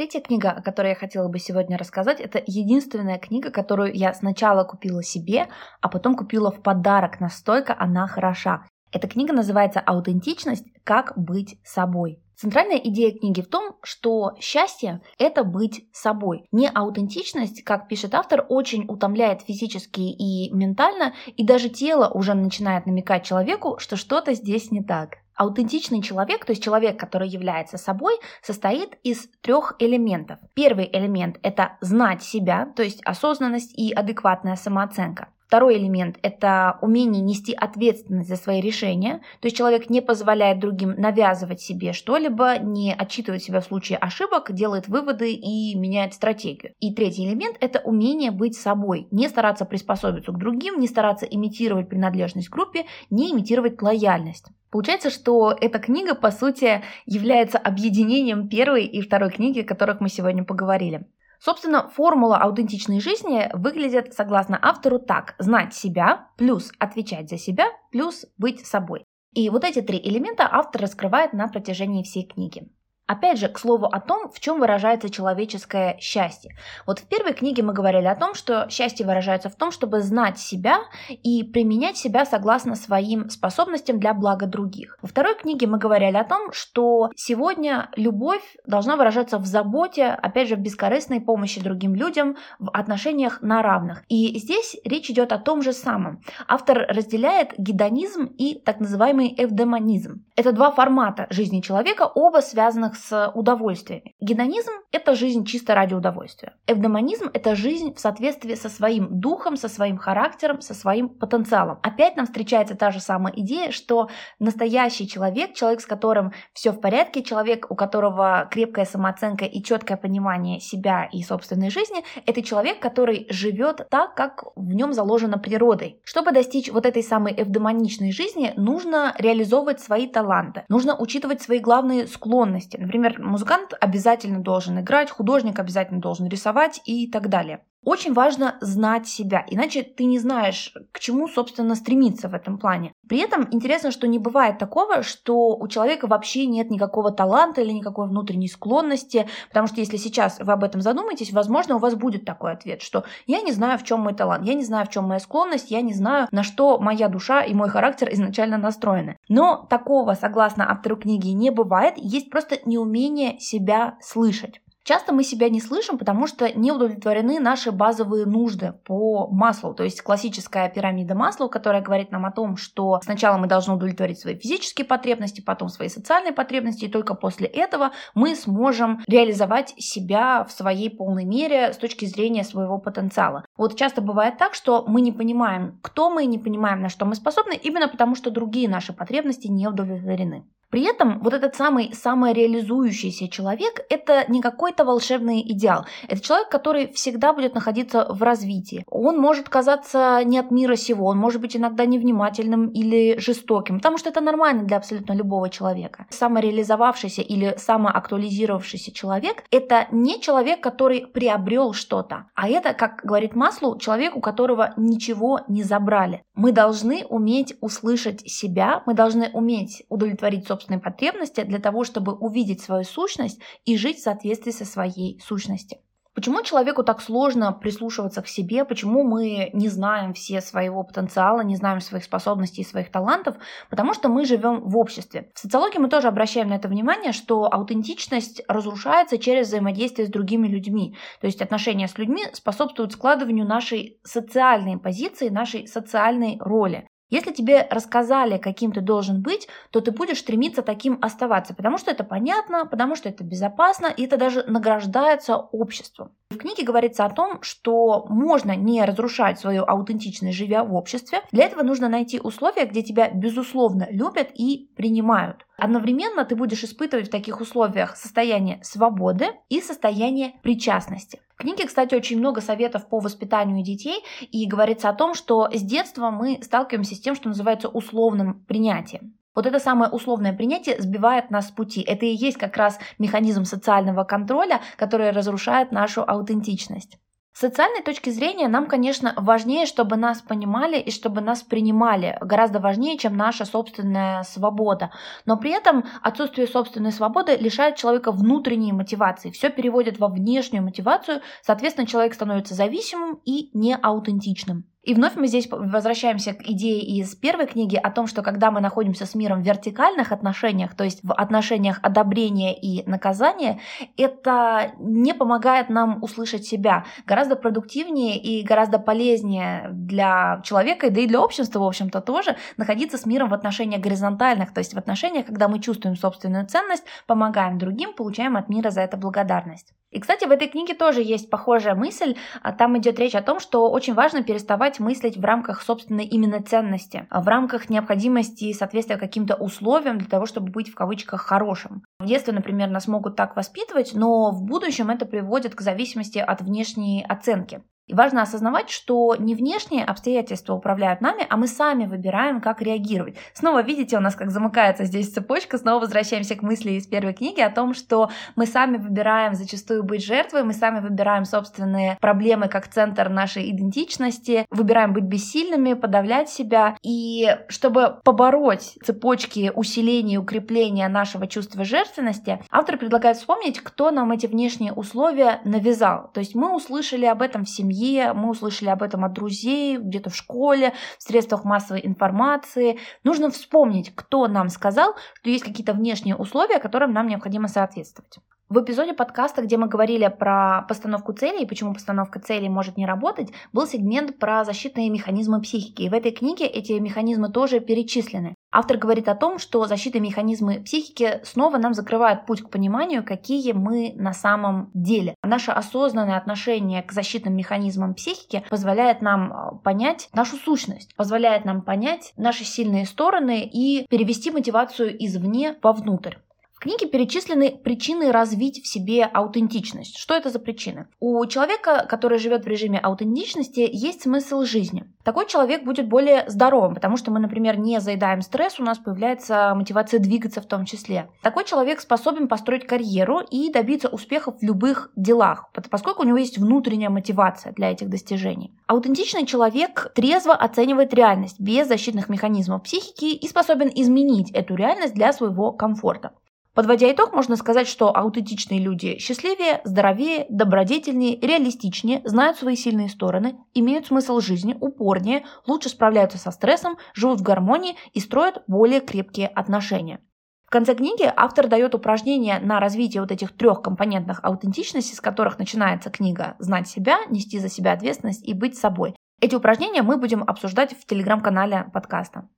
Третья 0.00 0.22
книга, 0.22 0.52
о 0.52 0.62
которой 0.62 0.88
я 0.88 0.94
хотела 0.94 1.28
бы 1.28 1.38
сегодня 1.38 1.76
рассказать, 1.76 2.20
это 2.20 2.42
единственная 2.46 3.18
книга, 3.18 3.50
которую 3.50 3.94
я 3.94 4.14
сначала 4.14 4.64
купила 4.64 5.02
себе, 5.02 5.48
а 5.82 5.90
потом 5.90 6.16
купила 6.16 6.50
в 6.50 6.62
подарок. 6.62 7.20
Настолько 7.20 7.76
она 7.78 8.06
хороша. 8.06 8.64
Эта 8.92 9.08
книга 9.08 9.34
называется 9.34 9.78
«Аутентичность. 9.78 10.64
Как 10.84 11.12
быть 11.18 11.58
собой». 11.64 12.18
Центральная 12.34 12.78
идея 12.78 13.12
книги 13.12 13.42
в 13.42 13.48
том, 13.50 13.76
что 13.82 14.32
счастье– 14.40 15.02
это 15.18 15.44
быть 15.44 15.84
собой. 15.92 16.46
Не 16.50 16.70
аутентичность, 16.70 17.62
как 17.62 17.86
пишет 17.86 18.14
автор, 18.14 18.46
очень 18.48 18.86
утомляет 18.88 19.42
физически 19.42 20.00
и 20.00 20.50
ментально, 20.54 21.12
и 21.26 21.44
даже 21.44 21.68
тело 21.68 22.08
уже 22.08 22.32
начинает 22.32 22.86
намекать 22.86 23.24
человеку, 23.24 23.76
что 23.78 23.96
что-то 23.96 24.32
здесь 24.32 24.70
не 24.70 24.82
так. 24.82 25.18
Аутентичный 25.40 26.02
человек, 26.02 26.44
то 26.44 26.52
есть 26.52 26.62
человек, 26.62 27.00
который 27.00 27.26
является 27.26 27.78
собой, 27.78 28.18
состоит 28.42 28.98
из 29.02 29.26
трех 29.40 29.74
элементов. 29.78 30.38
Первый 30.52 30.86
элемент– 30.92 31.38
это 31.42 31.78
знать 31.80 32.22
себя, 32.22 32.66
то 32.76 32.82
есть 32.82 33.02
осознанность 33.06 33.72
и 33.78 33.90
адекватная 33.90 34.56
самооценка. 34.56 35.28
Второй 35.50 35.78
элемент– 35.78 36.16
это 36.22 36.78
умение 36.80 37.20
нести 37.20 37.52
ответственность 37.52 38.28
за 38.28 38.36
свои 38.36 38.60
решения. 38.60 39.20
То 39.40 39.46
есть 39.46 39.56
человек 39.56 39.90
не 39.90 40.00
позволяет 40.00 40.60
другим 40.60 40.94
навязывать 40.96 41.60
себе 41.60 41.92
что-либо, 41.92 42.56
не 42.60 42.94
отчитывает 42.94 43.42
себя 43.42 43.60
в 43.60 43.64
случае 43.64 43.98
ошибок, 43.98 44.52
делает 44.52 44.86
выводы 44.86 45.32
и 45.32 45.74
меняет 45.74 46.14
стратегию. 46.14 46.74
И 46.78 46.94
третий 46.94 47.26
элемент– 47.26 47.56
это 47.60 47.80
умение 47.80 48.30
быть 48.30 48.56
собой. 48.56 49.08
Не 49.10 49.28
стараться 49.28 49.64
приспособиться 49.64 50.30
к 50.30 50.38
другим, 50.38 50.78
не 50.78 50.86
стараться 50.86 51.26
имитировать 51.26 51.88
принадлежность 51.88 52.48
к 52.48 52.52
группе, 52.52 52.84
не 53.10 53.32
имитировать 53.32 53.82
лояльность. 53.82 54.46
Получается, 54.70 55.10
что 55.10 55.52
эта 55.60 55.80
книга, 55.80 56.14
по 56.14 56.30
сути, 56.30 56.84
является 57.06 57.58
объединением 57.58 58.48
первой 58.48 58.84
и 58.84 59.00
второй 59.00 59.30
книги, 59.30 59.62
о 59.62 59.64
которых 59.64 60.00
мы 60.00 60.10
сегодня 60.10 60.44
поговорили. 60.44 61.08
Собственно, 61.40 61.88
формула 61.88 62.36
аутентичной 62.36 63.00
жизни 63.00 63.50
выглядит, 63.54 64.12
согласно 64.12 64.58
автору, 64.60 64.98
так. 64.98 65.34
Знать 65.38 65.74
себя, 65.74 66.28
плюс 66.36 66.70
отвечать 66.78 67.30
за 67.30 67.38
себя, 67.38 67.66
плюс 67.90 68.26
быть 68.36 68.66
собой. 68.66 69.04
И 69.32 69.48
вот 69.48 69.64
эти 69.64 69.80
три 69.80 69.98
элемента 69.98 70.46
автор 70.50 70.82
раскрывает 70.82 71.32
на 71.32 71.48
протяжении 71.48 72.02
всей 72.02 72.26
книги. 72.26 72.68
Опять 73.10 73.38
же, 73.40 73.48
к 73.48 73.58
слову 73.58 73.86
о 73.86 73.98
том, 73.98 74.30
в 74.30 74.38
чем 74.38 74.60
выражается 74.60 75.10
человеческое 75.10 75.98
счастье. 75.98 76.54
Вот 76.86 77.00
в 77.00 77.08
первой 77.08 77.32
книге 77.32 77.64
мы 77.64 77.72
говорили 77.72 78.06
о 78.06 78.14
том, 78.14 78.34
что 78.34 78.68
счастье 78.70 79.04
выражается 79.04 79.48
в 79.48 79.56
том, 79.56 79.72
чтобы 79.72 80.00
знать 80.00 80.38
себя 80.38 80.78
и 81.08 81.42
применять 81.42 81.96
себя 81.96 82.24
согласно 82.24 82.76
своим 82.76 83.28
способностям 83.28 83.98
для 83.98 84.14
блага 84.14 84.46
других. 84.46 84.96
Во 85.02 85.08
второй 85.08 85.34
книге 85.34 85.66
мы 85.66 85.78
говорили 85.78 86.16
о 86.16 86.22
том, 86.22 86.52
что 86.52 87.10
сегодня 87.16 87.90
любовь 87.96 88.44
должна 88.64 88.94
выражаться 88.94 89.38
в 89.38 89.44
заботе, 89.44 90.06
опять 90.06 90.46
же, 90.46 90.54
в 90.54 90.60
бескорыстной 90.60 91.20
помощи 91.20 91.60
другим 91.60 91.96
людям, 91.96 92.36
в 92.60 92.70
отношениях 92.70 93.42
на 93.42 93.60
равных. 93.60 94.04
И 94.08 94.38
здесь 94.38 94.76
речь 94.84 95.10
идет 95.10 95.32
о 95.32 95.38
том 95.38 95.62
же 95.62 95.72
самом. 95.72 96.22
Автор 96.46 96.86
разделяет 96.88 97.54
гедонизм 97.58 98.26
и 98.26 98.54
так 98.54 98.78
называемый 98.78 99.34
эвдемонизм. 99.36 100.24
Это 100.40 100.52
два 100.52 100.70
формата 100.70 101.26
жизни 101.28 101.60
человека, 101.60 102.10
оба 102.14 102.38
связанных 102.40 102.96
с 102.96 103.30
удовольствиями. 103.34 104.14
Гедонизм 104.22 104.72
это 104.92 105.14
жизнь 105.14 105.44
чисто 105.44 105.74
ради 105.74 105.94
удовольствия. 105.94 106.54
Эвдемонизм– 106.66 107.30
это 107.32 107.54
жизнь 107.54 107.94
в 107.94 108.00
соответствии 108.00 108.54
со 108.54 108.68
своим 108.68 109.20
духом, 109.20 109.56
со 109.56 109.68
своим 109.68 109.98
характером, 109.98 110.60
со 110.62 110.74
своим 110.74 111.08
потенциалом. 111.08 111.78
Опять 111.82 112.16
нам 112.16 112.26
встречается 112.26 112.74
та 112.74 112.90
же 112.90 113.00
самая 113.00 113.32
идея, 113.36 113.70
что 113.70 114.08
настоящий 114.40 115.06
человек, 115.06 115.54
человек, 115.54 115.80
с 115.80 115.86
которым 115.86 116.32
все 116.54 116.72
в 116.72 116.80
порядке, 116.80 117.22
человек, 117.22 117.70
у 117.70 117.76
которого 117.76 118.48
крепкая 118.50 118.84
самооценка 118.84 119.44
и 119.44 119.62
четкое 119.62 119.96
понимание 119.96 120.58
себя 120.58 121.08
и 121.12 121.22
собственной 121.22 121.70
жизни, 121.70 122.02
это 122.26 122.42
человек, 122.42 122.80
который 122.80 123.26
живет 123.30 123.86
так, 123.90 124.16
как 124.16 124.44
в 124.56 124.72
нем 124.72 124.92
заложено 124.92 125.38
природой. 125.38 126.00
Чтобы 126.02 126.32
достичь 126.32 126.68
вот 126.68 126.84
этой 126.84 127.02
самой 127.02 127.32
эвдемоничной 127.36 128.10
жизни, 128.10 128.54
нужно 128.56 129.14
реализовывать 129.18 129.80
свои 129.80 130.08
таланты, 130.08 130.29
нужно 130.68 130.96
учитывать 130.96 131.42
свои 131.42 131.58
главные 131.58 132.06
склонности. 132.06 132.76
Например, 132.76 133.20
музыкант 133.20 133.74
обязательно 133.80 134.40
должен 134.40 134.80
играть, 134.80 135.10
художник 135.10 135.58
обязательно 135.58 136.00
должен 136.00 136.28
рисовать 136.28 136.80
и 136.84 137.10
так 137.10 137.28
далее. 137.28 137.64
Очень 137.82 138.12
важно 138.12 138.58
знать 138.60 139.08
себя, 139.08 139.44
иначе 139.48 139.82
ты 139.82 140.04
не 140.04 140.18
знаешь, 140.18 140.74
к 140.92 141.00
чему, 141.00 141.28
собственно, 141.28 141.74
стремиться 141.74 142.28
в 142.28 142.34
этом 142.34 142.58
плане. 142.58 142.92
При 143.10 143.18
этом 143.18 143.48
интересно, 143.50 143.90
что 143.90 144.06
не 144.06 144.20
бывает 144.20 144.58
такого, 144.58 145.02
что 145.02 145.56
у 145.56 145.66
человека 145.66 146.06
вообще 146.06 146.46
нет 146.46 146.70
никакого 146.70 147.10
таланта 147.10 147.60
или 147.60 147.72
никакой 147.72 148.06
внутренней 148.06 148.46
склонности, 148.46 149.26
потому 149.48 149.66
что 149.66 149.80
если 149.80 149.96
сейчас 149.96 150.38
вы 150.38 150.52
об 150.52 150.62
этом 150.62 150.80
задумаетесь, 150.80 151.32
возможно, 151.32 151.74
у 151.74 151.78
вас 151.80 151.96
будет 151.96 152.24
такой 152.24 152.52
ответ, 152.52 152.82
что 152.82 153.02
я 153.26 153.40
не 153.40 153.50
знаю, 153.50 153.80
в 153.80 153.82
чем 153.82 153.98
мой 153.98 154.14
талант, 154.14 154.46
я 154.46 154.54
не 154.54 154.62
знаю, 154.62 154.86
в 154.86 154.90
чем 154.90 155.08
моя 155.08 155.18
склонность, 155.18 155.72
я 155.72 155.80
не 155.80 155.92
знаю, 155.92 156.28
на 156.30 156.44
что 156.44 156.78
моя 156.78 157.08
душа 157.08 157.42
и 157.42 157.52
мой 157.52 157.68
характер 157.68 158.08
изначально 158.12 158.58
настроены. 158.58 159.16
Но 159.28 159.66
такого, 159.68 160.14
согласно 160.14 160.70
автору 160.70 160.96
книги, 160.96 161.30
не 161.30 161.50
бывает, 161.50 161.94
есть 161.96 162.30
просто 162.30 162.58
неумение 162.64 163.40
себя 163.40 163.98
слышать. 164.00 164.60
Часто 164.90 165.12
мы 165.12 165.22
себя 165.22 165.48
не 165.48 165.60
слышим, 165.60 165.98
потому 165.98 166.26
что 166.26 166.50
не 166.52 166.72
удовлетворены 166.72 167.38
наши 167.38 167.70
базовые 167.70 168.26
нужды 168.26 168.74
по 168.84 169.28
маслу. 169.28 169.72
То 169.72 169.84
есть 169.84 170.02
классическая 170.02 170.68
пирамида 170.68 171.14
масла, 171.14 171.46
которая 171.46 171.80
говорит 171.80 172.10
нам 172.10 172.26
о 172.26 172.32
том, 172.32 172.56
что 172.56 172.98
сначала 173.04 173.36
мы 173.36 173.46
должны 173.46 173.74
удовлетворить 173.74 174.18
свои 174.18 174.34
физические 174.34 174.84
потребности, 174.84 175.42
потом 175.42 175.68
свои 175.68 175.88
социальные 175.88 176.32
потребности, 176.32 176.86
и 176.86 176.90
только 176.90 177.14
после 177.14 177.46
этого 177.46 177.92
мы 178.16 178.34
сможем 178.34 178.98
реализовать 179.06 179.74
себя 179.78 180.42
в 180.42 180.50
своей 180.50 180.90
полной 180.90 181.24
мере 181.24 181.72
с 181.72 181.76
точки 181.76 182.06
зрения 182.06 182.42
своего 182.42 182.80
потенциала. 182.80 183.44
Вот 183.56 183.76
часто 183.76 184.00
бывает 184.00 184.38
так, 184.38 184.54
что 184.54 184.84
мы 184.88 185.02
не 185.02 185.12
понимаем, 185.12 185.78
кто 185.84 186.10
мы, 186.10 186.24
не 186.24 186.38
понимаем, 186.38 186.80
на 186.80 186.88
что 186.88 187.04
мы 187.06 187.14
способны, 187.14 187.52
именно 187.52 187.86
потому 187.86 188.16
что 188.16 188.32
другие 188.32 188.68
наши 188.68 188.92
потребности 188.92 189.46
не 189.46 189.68
удовлетворены. 189.68 190.48
При 190.70 190.82
этом 190.82 191.20
вот 191.20 191.34
этот 191.34 191.56
самый 191.56 191.92
самореализующийся 191.92 193.28
человек– 193.28 193.80
это 193.90 194.24
не 194.28 194.40
какой-то 194.40 194.84
волшебный 194.84 195.40
идеал. 195.40 195.84
Это 196.08 196.20
человек, 196.20 196.48
который 196.48 196.92
всегда 196.92 197.32
будет 197.32 197.54
находиться 197.54 198.06
в 198.08 198.22
развитии. 198.22 198.84
Он 198.88 199.18
может 199.18 199.48
казаться 199.48 200.20
не 200.24 200.38
от 200.38 200.52
мира 200.52 200.76
сего, 200.76 201.06
он 201.06 201.18
может 201.18 201.40
быть 201.40 201.56
иногда 201.56 201.84
невнимательным 201.86 202.68
или 202.68 203.18
жестоким, 203.18 203.78
потому 203.78 203.98
что 203.98 204.10
это 204.10 204.20
нормально 204.20 204.62
для 204.62 204.76
абсолютно 204.76 205.12
любого 205.12 205.50
человека. 205.50 206.06
Самореализовавшийся 206.10 207.22
или 207.22 207.54
самоактуализировавшийся 207.56 208.92
человек– 208.92 209.44
это 209.50 209.88
не 209.90 210.20
человек, 210.20 210.62
который 210.62 211.06
приобрел 211.06 211.72
что-то, 211.72 212.26
а 212.34 212.48
это, 212.48 212.74
как 212.74 213.00
говорит 213.02 213.34
Маслу, 213.34 213.76
человек, 213.78 214.16
у 214.16 214.20
которого 214.20 214.72
ничего 214.76 215.40
не 215.48 215.64
забрали. 215.64 216.22
Мы 216.34 216.52
должны 216.52 217.04
уметь 217.08 217.54
услышать 217.60 218.20
себя, 218.20 218.82
мы 218.86 218.94
должны 218.94 219.30
уметь 219.32 219.82
удовлетворить 219.88 220.46
собственную 220.46 220.59
собственные 220.60 220.80
потребности 220.80 221.42
для 221.42 221.58
того, 221.58 221.84
чтобы 221.84 222.12
увидеть 222.12 222.60
свою 222.60 222.84
сущность 222.84 223.40
и 223.64 223.76
жить 223.76 223.98
в 223.98 224.02
соответствии 224.02 224.52
со 224.52 224.64
своей 224.64 225.18
сущностью. 225.20 225.78
Почему 226.12 226.42
человеку 226.42 226.82
так 226.82 227.00
сложно 227.00 227.52
прислушиваться 227.52 228.20
к 228.20 228.26
себе? 228.26 228.64
Почему 228.64 229.04
мы 229.04 229.50
не 229.52 229.68
знаем 229.68 230.12
все 230.12 230.40
своего 230.40 230.82
потенциала, 230.82 231.42
не 231.42 231.54
знаем 231.54 231.80
своих 231.80 232.04
способностей 232.04 232.62
и 232.62 232.64
своих 232.64 232.90
талантов? 232.90 233.36
Потому 233.70 233.94
что 233.94 234.08
мы 234.08 234.24
живем 234.24 234.60
в 234.60 234.76
обществе. 234.76 235.30
В 235.34 235.38
социологии 235.38 235.78
мы 235.78 235.88
тоже 235.88 236.08
обращаем 236.08 236.48
на 236.48 236.54
это 236.54 236.66
внимание, 236.68 237.12
что 237.12 237.44
аутентичность 237.50 238.42
разрушается 238.48 239.18
через 239.18 239.46
взаимодействие 239.46 240.08
с 240.08 240.10
другими 240.10 240.48
людьми. 240.48 240.96
То 241.20 241.28
есть 241.28 241.40
отношения 241.40 241.86
с 241.86 241.96
людьми 241.96 242.24
способствуют 242.32 242.92
складыванию 242.92 243.46
нашей 243.46 244.00
социальной 244.02 244.78
позиции, 244.78 245.28
нашей 245.28 245.68
социальной 245.68 246.38
роли. 246.40 246.88
Если 247.10 247.32
тебе 247.32 247.66
рассказали, 247.70 248.38
каким 248.38 248.72
ты 248.72 248.80
должен 248.80 249.20
быть, 249.20 249.48
то 249.70 249.80
ты 249.80 249.90
будешь 249.90 250.20
стремиться 250.20 250.62
таким 250.62 250.98
оставаться, 251.02 251.54
потому 251.54 251.76
что 251.76 251.90
это 251.90 252.04
понятно, 252.04 252.66
потому 252.66 252.94
что 252.94 253.08
это 253.08 253.24
безопасно, 253.24 253.86
и 253.88 254.04
это 254.04 254.16
даже 254.16 254.44
награждается 254.46 255.36
обществом. 255.36 256.12
В 256.30 256.36
книге 256.36 256.62
говорится 256.62 257.04
о 257.04 257.10
том, 257.10 257.42
что 257.42 258.06
можно 258.08 258.54
не 258.54 258.84
разрушать 258.84 259.40
свою 259.40 259.64
аутентичность, 259.64 260.38
живя 260.38 260.62
в 260.62 260.72
обществе. 260.74 261.22
Для 261.32 261.44
этого 261.44 261.64
нужно 261.64 261.88
найти 261.88 262.20
условия, 262.20 262.66
где 262.66 262.82
тебя, 262.82 263.10
безусловно, 263.10 263.88
любят 263.90 264.28
и 264.34 264.70
принимают. 264.76 265.44
Одновременно 265.58 266.24
ты 266.24 266.36
будешь 266.36 266.62
испытывать 266.62 267.08
в 267.08 267.10
таких 267.10 267.40
условиях 267.40 267.96
состояние 267.96 268.60
свободы 268.62 269.26
и 269.48 269.60
состояние 269.60 270.34
причастности. 270.42 271.20
Книге, 271.40 271.66
кстати, 271.66 271.94
очень 271.94 272.18
много 272.18 272.42
советов 272.42 272.86
по 272.86 272.98
воспитанию 272.98 273.64
детей, 273.64 274.04
и 274.30 274.46
говорится 274.46 274.90
о 274.90 274.92
том, 274.92 275.14
что 275.14 275.48
с 275.50 275.62
детства 275.62 276.10
мы 276.10 276.38
сталкиваемся 276.42 276.94
с 276.94 277.00
тем, 277.00 277.14
что 277.14 277.28
называется 277.28 277.68
условным 277.68 278.44
принятием. 278.44 279.14
Вот 279.34 279.46
это 279.46 279.58
самое 279.58 279.90
условное 279.90 280.34
принятие 280.34 280.80
сбивает 280.82 281.30
нас 281.30 281.48
с 281.48 281.50
пути. 281.50 281.80
Это 281.80 282.04
и 282.04 282.14
есть 282.14 282.36
как 282.36 282.58
раз 282.58 282.78
механизм 282.98 283.44
социального 283.44 284.04
контроля, 284.04 284.60
который 284.76 285.12
разрушает 285.12 285.72
нашу 285.72 286.04
аутентичность. 286.06 286.98
С 287.32 287.40
социальной 287.40 287.82
точки 287.82 288.10
зрения 288.10 288.48
нам, 288.48 288.66
конечно, 288.66 289.14
важнее, 289.16 289.64
чтобы 289.64 289.96
нас 289.96 290.20
понимали 290.20 290.78
и 290.78 290.90
чтобы 290.90 291.20
нас 291.20 291.42
принимали. 291.42 292.18
Гораздо 292.20 292.58
важнее, 292.58 292.98
чем 292.98 293.16
наша 293.16 293.44
собственная 293.44 294.24
свобода. 294.24 294.90
Но 295.26 295.36
при 295.36 295.52
этом 295.52 295.84
отсутствие 296.02 296.48
собственной 296.48 296.90
свободы 296.90 297.36
лишает 297.36 297.76
человека 297.76 298.10
внутренней 298.10 298.72
мотивации. 298.72 299.30
Все 299.30 299.48
переводит 299.48 300.00
во 300.00 300.08
внешнюю 300.08 300.64
мотивацию, 300.64 301.20
соответственно, 301.42 301.86
человек 301.86 302.14
становится 302.14 302.54
зависимым 302.54 303.20
и 303.24 303.50
неаутентичным. 303.56 304.64
И 304.82 304.94
вновь 304.94 305.14
мы 305.14 305.26
здесь 305.26 305.46
возвращаемся 305.50 306.32
к 306.32 306.42
идее 306.42 306.80
из 306.80 307.14
первой 307.14 307.46
книги 307.46 307.76
о 307.76 307.90
том, 307.90 308.06
что 308.06 308.22
когда 308.22 308.50
мы 308.50 308.60
находимся 308.60 309.04
с 309.04 309.14
миром 309.14 309.42
в 309.42 309.46
вертикальных 309.46 310.10
отношениях, 310.10 310.74
то 310.74 310.84
есть 310.84 311.00
в 311.02 311.12
отношениях 311.12 311.80
одобрения 311.82 312.58
и 312.58 312.88
наказания, 312.88 313.60
это 313.98 314.72
не 314.78 315.12
помогает 315.12 315.68
нам 315.68 316.02
услышать 316.02 316.46
себя. 316.46 316.86
Гораздо 317.04 317.36
продуктивнее 317.36 318.18
и 318.18 318.42
гораздо 318.42 318.78
полезнее 318.78 319.68
для 319.70 320.40
человека, 320.44 320.90
да 320.90 321.02
и 321.02 321.06
для 321.06 321.20
общества, 321.20 321.60
в 321.60 321.64
общем-то, 321.64 322.00
тоже 322.00 322.36
находиться 322.56 322.96
с 322.96 323.04
миром 323.04 323.28
в 323.28 323.34
отношениях 323.34 323.82
горизонтальных, 323.82 324.54
то 324.54 324.60
есть 324.60 324.72
в 324.72 324.78
отношениях, 324.78 325.26
когда 325.26 325.48
мы 325.48 325.60
чувствуем 325.60 325.94
собственную 325.94 326.46
ценность, 326.46 326.84
помогаем 327.06 327.58
другим, 327.58 327.92
получаем 327.92 328.38
от 328.38 328.48
мира 328.48 328.70
за 328.70 328.80
это 328.80 328.96
благодарность. 328.96 329.74
И, 329.90 329.98
кстати, 329.98 330.24
в 330.24 330.30
этой 330.30 330.48
книге 330.48 330.74
тоже 330.74 331.02
есть 331.02 331.30
похожая 331.30 331.74
мысль. 331.74 332.16
А 332.42 332.52
там 332.52 332.78
идет 332.78 332.98
речь 332.98 333.14
о 333.14 333.22
том, 333.22 333.40
что 333.40 333.70
очень 333.70 333.94
важно 333.94 334.22
переставать 334.22 334.78
мыслить 334.78 335.16
в 335.16 335.24
рамках 335.24 335.62
собственной 335.62 336.04
именно 336.04 336.42
ценности, 336.42 337.06
в 337.10 337.26
рамках 337.26 337.68
необходимости 337.68 338.52
соответствия 338.52 338.96
каким-то 338.96 339.34
условиям 339.34 339.98
для 339.98 340.08
того, 340.08 340.26
чтобы 340.26 340.50
быть 340.50 340.70
в 340.70 340.74
кавычках 340.74 341.22
хорошим. 341.22 341.82
В 341.98 342.06
детстве, 342.06 342.32
например, 342.32 342.70
нас 342.70 342.86
могут 342.86 343.16
так 343.16 343.36
воспитывать, 343.36 343.92
но 343.94 344.30
в 344.30 344.44
будущем 344.44 344.90
это 344.90 345.06
приводит 345.06 345.54
к 345.54 345.60
зависимости 345.60 346.18
от 346.18 346.40
внешней 346.40 347.04
оценки. 347.08 347.62
И 347.90 347.92
важно 347.92 348.22
осознавать, 348.22 348.70
что 348.70 349.16
не 349.18 349.34
внешние 349.34 349.84
обстоятельства 349.84 350.54
управляют 350.54 351.00
нами, 351.00 351.26
а 351.28 351.36
мы 351.36 351.48
сами 351.48 351.86
выбираем, 351.86 352.40
как 352.40 352.62
реагировать. 352.62 353.16
Снова 353.34 353.64
видите, 353.64 353.96
у 353.96 354.00
нас 354.00 354.14
как 354.14 354.30
замыкается 354.30 354.84
здесь 354.84 355.12
цепочка, 355.12 355.58
снова 355.58 355.80
возвращаемся 355.80 356.36
к 356.36 356.42
мысли 356.42 356.70
из 356.72 356.86
первой 356.86 357.14
книги 357.14 357.40
о 357.40 357.50
том, 357.50 357.74
что 357.74 358.08
мы 358.36 358.46
сами 358.46 358.76
выбираем 358.76 359.34
зачастую 359.34 359.82
быть 359.82 360.04
жертвой, 360.04 360.44
мы 360.44 360.52
сами 360.52 360.78
выбираем 360.78 361.24
собственные 361.24 361.98
проблемы 362.00 362.46
как 362.46 362.68
центр 362.68 363.08
нашей 363.08 363.50
идентичности, 363.50 364.46
выбираем 364.50 364.92
быть 364.92 365.04
бессильными, 365.04 365.72
подавлять 365.72 366.30
себя. 366.30 366.76
И 366.84 367.26
чтобы 367.48 367.96
побороть 368.04 368.78
цепочки 368.84 369.50
усиления 369.52 370.14
и 370.14 370.18
укрепления 370.18 370.86
нашего 370.86 371.26
чувства 371.26 371.64
жертвенности, 371.64 372.40
автор 372.52 372.76
предлагает 372.78 373.16
вспомнить, 373.16 373.58
кто 373.58 373.90
нам 373.90 374.12
эти 374.12 374.26
внешние 374.26 374.72
условия 374.72 375.40
навязал. 375.44 376.08
То 376.14 376.20
есть 376.20 376.36
мы 376.36 376.54
услышали 376.54 377.06
об 377.06 377.20
этом 377.20 377.44
в 377.44 377.50
семье, 377.50 377.79
семье, 377.80 378.12
мы 378.12 378.30
услышали 378.30 378.68
об 378.68 378.82
этом 378.82 379.04
от 379.04 379.12
друзей, 379.12 379.78
где-то 379.78 380.10
в 380.10 380.16
школе, 380.16 380.74
в 380.98 381.02
средствах 381.02 381.44
массовой 381.44 381.80
информации. 381.84 382.78
Нужно 383.04 383.30
вспомнить, 383.30 383.92
кто 383.94 384.26
нам 384.28 384.48
сказал, 384.48 384.94
что 385.14 385.30
есть 385.30 385.44
какие-то 385.44 385.72
внешние 385.72 386.16
условия, 386.16 386.58
которым 386.58 386.92
нам 386.92 387.08
необходимо 387.08 387.48
соответствовать. 387.48 388.18
В 388.48 388.64
эпизоде 388.64 388.94
подкаста, 388.94 389.42
где 389.42 389.56
мы 389.56 389.68
говорили 389.68 390.08
про 390.08 390.62
постановку 390.68 391.12
целей 391.12 391.44
и 391.44 391.46
почему 391.46 391.72
постановка 391.72 392.18
целей 392.18 392.48
может 392.48 392.76
не 392.76 392.84
работать, 392.84 393.32
был 393.52 393.66
сегмент 393.66 394.18
про 394.18 394.44
защитные 394.44 394.90
механизмы 394.90 395.40
психики. 395.40 395.82
И 395.82 395.88
в 395.88 395.94
этой 395.94 396.10
книге 396.10 396.46
эти 396.46 396.72
механизмы 396.72 397.30
тоже 397.30 397.60
перечислены. 397.60 398.34
Автор 398.52 398.76
говорит 398.76 399.08
о 399.08 399.14
том, 399.14 399.38
что 399.38 399.66
защитные 399.66 400.00
механизмы 400.00 400.60
психики 400.60 401.20
снова 401.22 401.56
нам 401.58 401.72
закрывают 401.72 402.26
путь 402.26 402.42
к 402.42 402.50
пониманию, 402.50 403.04
какие 403.04 403.52
мы 403.52 403.92
на 403.94 404.12
самом 404.12 404.70
деле. 404.74 405.14
Наше 405.22 405.52
осознанное 405.52 406.16
отношение 406.16 406.82
к 406.82 406.92
защитным 406.92 407.36
механизмам 407.36 407.94
психики 407.94 408.44
позволяет 408.50 409.02
нам 409.02 409.32
а, 409.32 409.54
понять 409.54 410.08
нашу 410.12 410.36
сущность, 410.36 410.94
позволяет 410.96 411.44
нам 411.44 411.62
понять 411.62 412.12
наши 412.16 412.44
сильные 412.44 412.86
стороны 412.86 413.42
и 413.44 413.86
перевести 413.88 414.30
мотивацию 414.30 414.96
извне 415.04 415.56
вовнутрь. 415.62 416.16
Книге 416.60 416.88
перечислены 416.88 417.56
причины 417.56 418.12
развить 418.12 418.62
в 418.62 418.66
себе 418.66 419.04
аутентичность. 419.04 419.96
Что 419.96 420.14
это 420.14 420.28
за 420.28 420.38
причины? 420.38 420.88
У 421.00 421.24
человека, 421.24 421.86
который 421.88 422.18
живет 422.18 422.44
в 422.44 422.48
режиме 422.48 422.78
аутентичности, 422.78 423.66
есть 423.72 424.02
смысл 424.02 424.42
жизни. 424.42 424.84
Такой 425.02 425.26
человек 425.26 425.64
будет 425.64 425.88
более 425.88 426.28
здоровым, 426.28 426.74
потому 426.74 426.98
что 426.98 427.10
мы, 427.10 427.18
например, 427.18 427.58
не 427.58 427.80
заедаем 427.80 428.20
стресс, 428.20 428.60
у 428.60 428.62
нас 428.62 428.76
появляется 428.76 429.54
мотивация 429.56 430.00
двигаться 430.00 430.42
в 430.42 430.46
том 430.46 430.66
числе. 430.66 431.08
Такой 431.22 431.46
человек 431.46 431.80
способен 431.80 432.28
построить 432.28 432.66
карьеру 432.66 433.20
и 433.20 433.50
добиться 433.50 433.88
успехов 433.88 434.34
в 434.38 434.42
любых 434.42 434.90
делах, 434.96 435.48
поскольку 435.70 436.02
у 436.02 436.06
него 436.06 436.18
есть 436.18 436.36
внутренняя 436.36 436.90
мотивация 436.90 437.54
для 437.54 437.72
этих 437.72 437.88
достижений. 437.88 438.52
Аутентичный 438.66 439.24
человек 439.24 439.90
трезво 439.94 440.34
оценивает 440.34 440.92
реальность 440.92 441.40
без 441.40 441.68
защитных 441.68 442.10
механизмов 442.10 442.64
психики 442.64 443.14
и 443.14 443.26
способен 443.26 443.70
изменить 443.74 444.30
эту 444.32 444.56
реальность 444.56 444.92
для 444.92 445.14
своего 445.14 445.52
комфорта. 445.52 446.12
Подводя 446.54 446.90
итог, 446.90 447.12
можно 447.12 447.36
сказать, 447.36 447.68
что 447.68 447.96
аутентичные 447.96 448.60
люди 448.60 448.98
счастливее, 448.98 449.60
здоровее, 449.64 450.26
добродетельнее, 450.28 451.18
реалистичнее, 451.20 452.02
знают 452.04 452.38
свои 452.38 452.56
сильные 452.56 452.88
стороны, 452.88 453.38
имеют 453.54 453.86
смысл 453.86 454.20
жизни, 454.20 454.56
упорнее, 454.60 455.24
лучше 455.46 455.68
справляются 455.68 456.18
со 456.18 456.32
стрессом, 456.32 456.76
живут 456.92 457.20
в 457.20 457.22
гармонии 457.22 457.76
и 457.92 458.00
строят 458.00 458.42
более 458.48 458.80
крепкие 458.80 459.28
отношения. 459.28 460.00
В 460.44 460.50
конце 460.50 460.74
книги 460.74 461.04
автор 461.14 461.46
дает 461.46 461.76
упражнения 461.76 462.40
на 462.40 462.58
развитие 462.58 463.02
вот 463.02 463.12
этих 463.12 463.36
трех 463.36 463.62
компонентных 463.62 464.18
аутентичности, 464.24 464.96
с 464.96 465.00
которых 465.00 465.38
начинается 465.38 465.90
книга 465.90 466.34
«Знать 466.40 466.66
себя», 466.66 466.98
«Нести 467.08 467.38
за 467.38 467.48
себя 467.48 467.72
ответственность» 467.72 468.26
и 468.26 468.34
«Быть 468.34 468.58
собой». 468.58 468.96
Эти 469.20 469.36
упражнения 469.36 469.82
мы 469.82 469.96
будем 469.96 470.24
обсуждать 470.24 470.72
в 470.76 470.84
телеграм-канале 470.86 471.70
подкаста. 471.72 472.28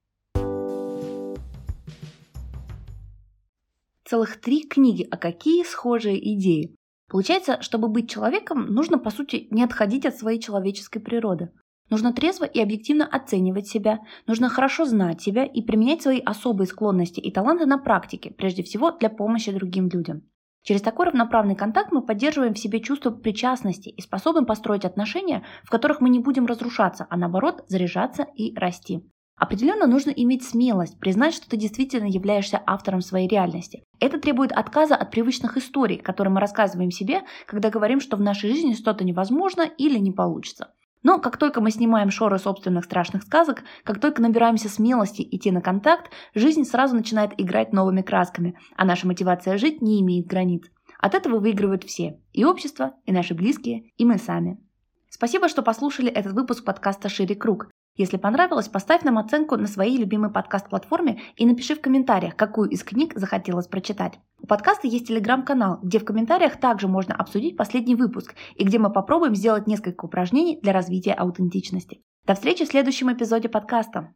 Целых 4.12 4.38
три 4.42 4.68
книги, 4.68 5.08
а 5.10 5.16
какие 5.16 5.64
схожие 5.64 6.18
идеи. 6.34 6.76
Получается, 7.08 7.62
чтобы 7.62 7.88
быть 7.88 8.10
человеком, 8.10 8.66
нужно, 8.66 8.98
по 8.98 9.08
сути, 9.08 9.48
не 9.50 9.64
отходить 9.64 10.04
от 10.04 10.18
своей 10.18 10.38
человеческой 10.38 11.00
природы. 11.00 11.50
Нужно 11.88 12.12
трезво 12.12 12.44
и 12.44 12.60
объективно 12.60 13.06
оценивать 13.06 13.68
себя, 13.68 14.00
нужно 14.26 14.50
хорошо 14.50 14.84
знать 14.84 15.22
себя 15.22 15.46
и 15.46 15.62
применять 15.62 16.02
свои 16.02 16.20
особые 16.20 16.66
склонности 16.66 17.20
и 17.20 17.32
таланты 17.32 17.64
на 17.64 17.78
практике, 17.78 18.34
прежде 18.36 18.62
всего 18.62 18.90
для 18.90 19.08
помощи 19.08 19.50
другим 19.50 19.88
людям. 19.88 20.24
Через 20.62 20.82
такой 20.82 21.06
равноправный 21.06 21.56
контакт 21.56 21.90
мы 21.90 22.02
поддерживаем 22.02 22.52
в 22.52 22.58
себе 22.58 22.80
чувство 22.80 23.10
причастности 23.10 23.88
и 23.88 24.02
способны 24.02 24.44
построить 24.44 24.84
отношения, 24.84 25.42
в 25.64 25.70
которых 25.70 26.02
мы 26.02 26.10
не 26.10 26.18
будем 26.18 26.44
разрушаться, 26.44 27.06
а 27.08 27.16
наоборот 27.16 27.64
заряжаться 27.66 28.26
и 28.34 28.54
расти. 28.56 29.00
Определенно 29.36 29.86
нужно 29.86 30.10
иметь 30.10 30.44
смелость, 30.44 30.98
признать, 31.00 31.34
что 31.34 31.48
ты 31.48 31.56
действительно 31.56 32.06
являешься 32.06 32.62
автором 32.66 33.00
своей 33.00 33.26
реальности. 33.26 33.84
Это 33.98 34.18
требует 34.18 34.52
отказа 34.52 34.94
от 34.94 35.10
привычных 35.10 35.56
историй, 35.56 35.98
которые 35.98 36.32
мы 36.32 36.40
рассказываем 36.40 36.90
себе, 36.90 37.22
когда 37.46 37.70
говорим, 37.70 38.00
что 38.00 38.16
в 38.16 38.20
нашей 38.20 38.50
жизни 38.50 38.74
что-то 38.74 39.04
невозможно 39.04 39.62
или 39.62 39.98
не 39.98 40.12
получится. 40.12 40.72
Но 41.02 41.18
как 41.18 41.36
только 41.36 41.60
мы 41.60 41.70
снимаем 41.70 42.10
шоры 42.10 42.38
собственных 42.38 42.84
страшных 42.84 43.24
сказок, 43.24 43.64
как 43.82 44.00
только 44.00 44.22
набираемся 44.22 44.68
смелости 44.68 45.26
идти 45.28 45.50
на 45.50 45.60
контакт, 45.60 46.12
жизнь 46.34 46.64
сразу 46.64 46.94
начинает 46.94 47.32
играть 47.38 47.72
новыми 47.72 48.02
красками, 48.02 48.56
а 48.76 48.84
наша 48.84 49.06
мотивация 49.06 49.58
жить 49.58 49.82
не 49.82 50.00
имеет 50.00 50.26
границ. 50.26 50.62
От 51.00 51.14
этого 51.14 51.40
выигрывают 51.40 51.82
все– 51.82 52.20
и 52.32 52.44
общество, 52.44 52.94
и 53.04 53.12
наши 53.12 53.34
близкие, 53.34 53.90
и 53.96 54.04
мы 54.04 54.18
сами. 54.18 54.60
Спасибо, 55.08 55.48
что 55.48 55.62
послушали 55.62 56.10
этот 56.10 56.32
выпуск 56.32 56.64
подкаста 56.64 57.08
«Шире 57.08 57.34
круг». 57.34 57.68
Если 57.96 58.16
понравилось, 58.16 58.68
поставь 58.68 59.02
нам 59.02 59.18
оценку 59.18 59.56
на 59.56 59.66
своей 59.66 59.98
любимой 59.98 60.30
подкаст-платформе 60.30 61.20
и 61.36 61.44
напиши 61.44 61.74
в 61.74 61.80
комментариях, 61.82 62.36
какую 62.36 62.70
из 62.70 62.82
книг 62.84 63.12
захотелось 63.16 63.66
прочитать. 63.66 64.18
У 64.40 64.46
подкаста 64.46 64.88
есть 64.88 65.08
телеграм-канал, 65.08 65.78
где 65.82 65.98
в 65.98 66.04
комментариях 66.06 66.58
также 66.58 66.88
можно 66.88 67.14
обсудить 67.14 67.56
последний 67.56 67.94
выпуск 67.94 68.34
и 68.54 68.64
где 68.64 68.78
мы 68.78 68.90
попробуем 68.90 69.34
сделать 69.34 69.66
несколько 69.66 70.06
упражнений 70.06 70.58
для 70.62 70.72
развития 70.72 71.12
аутентичности. 71.12 72.00
До 72.24 72.34
встречи 72.34 72.64
в 72.64 72.68
следующем 72.68 73.12
эпизоде 73.12 73.50
подкаста. 73.50 74.14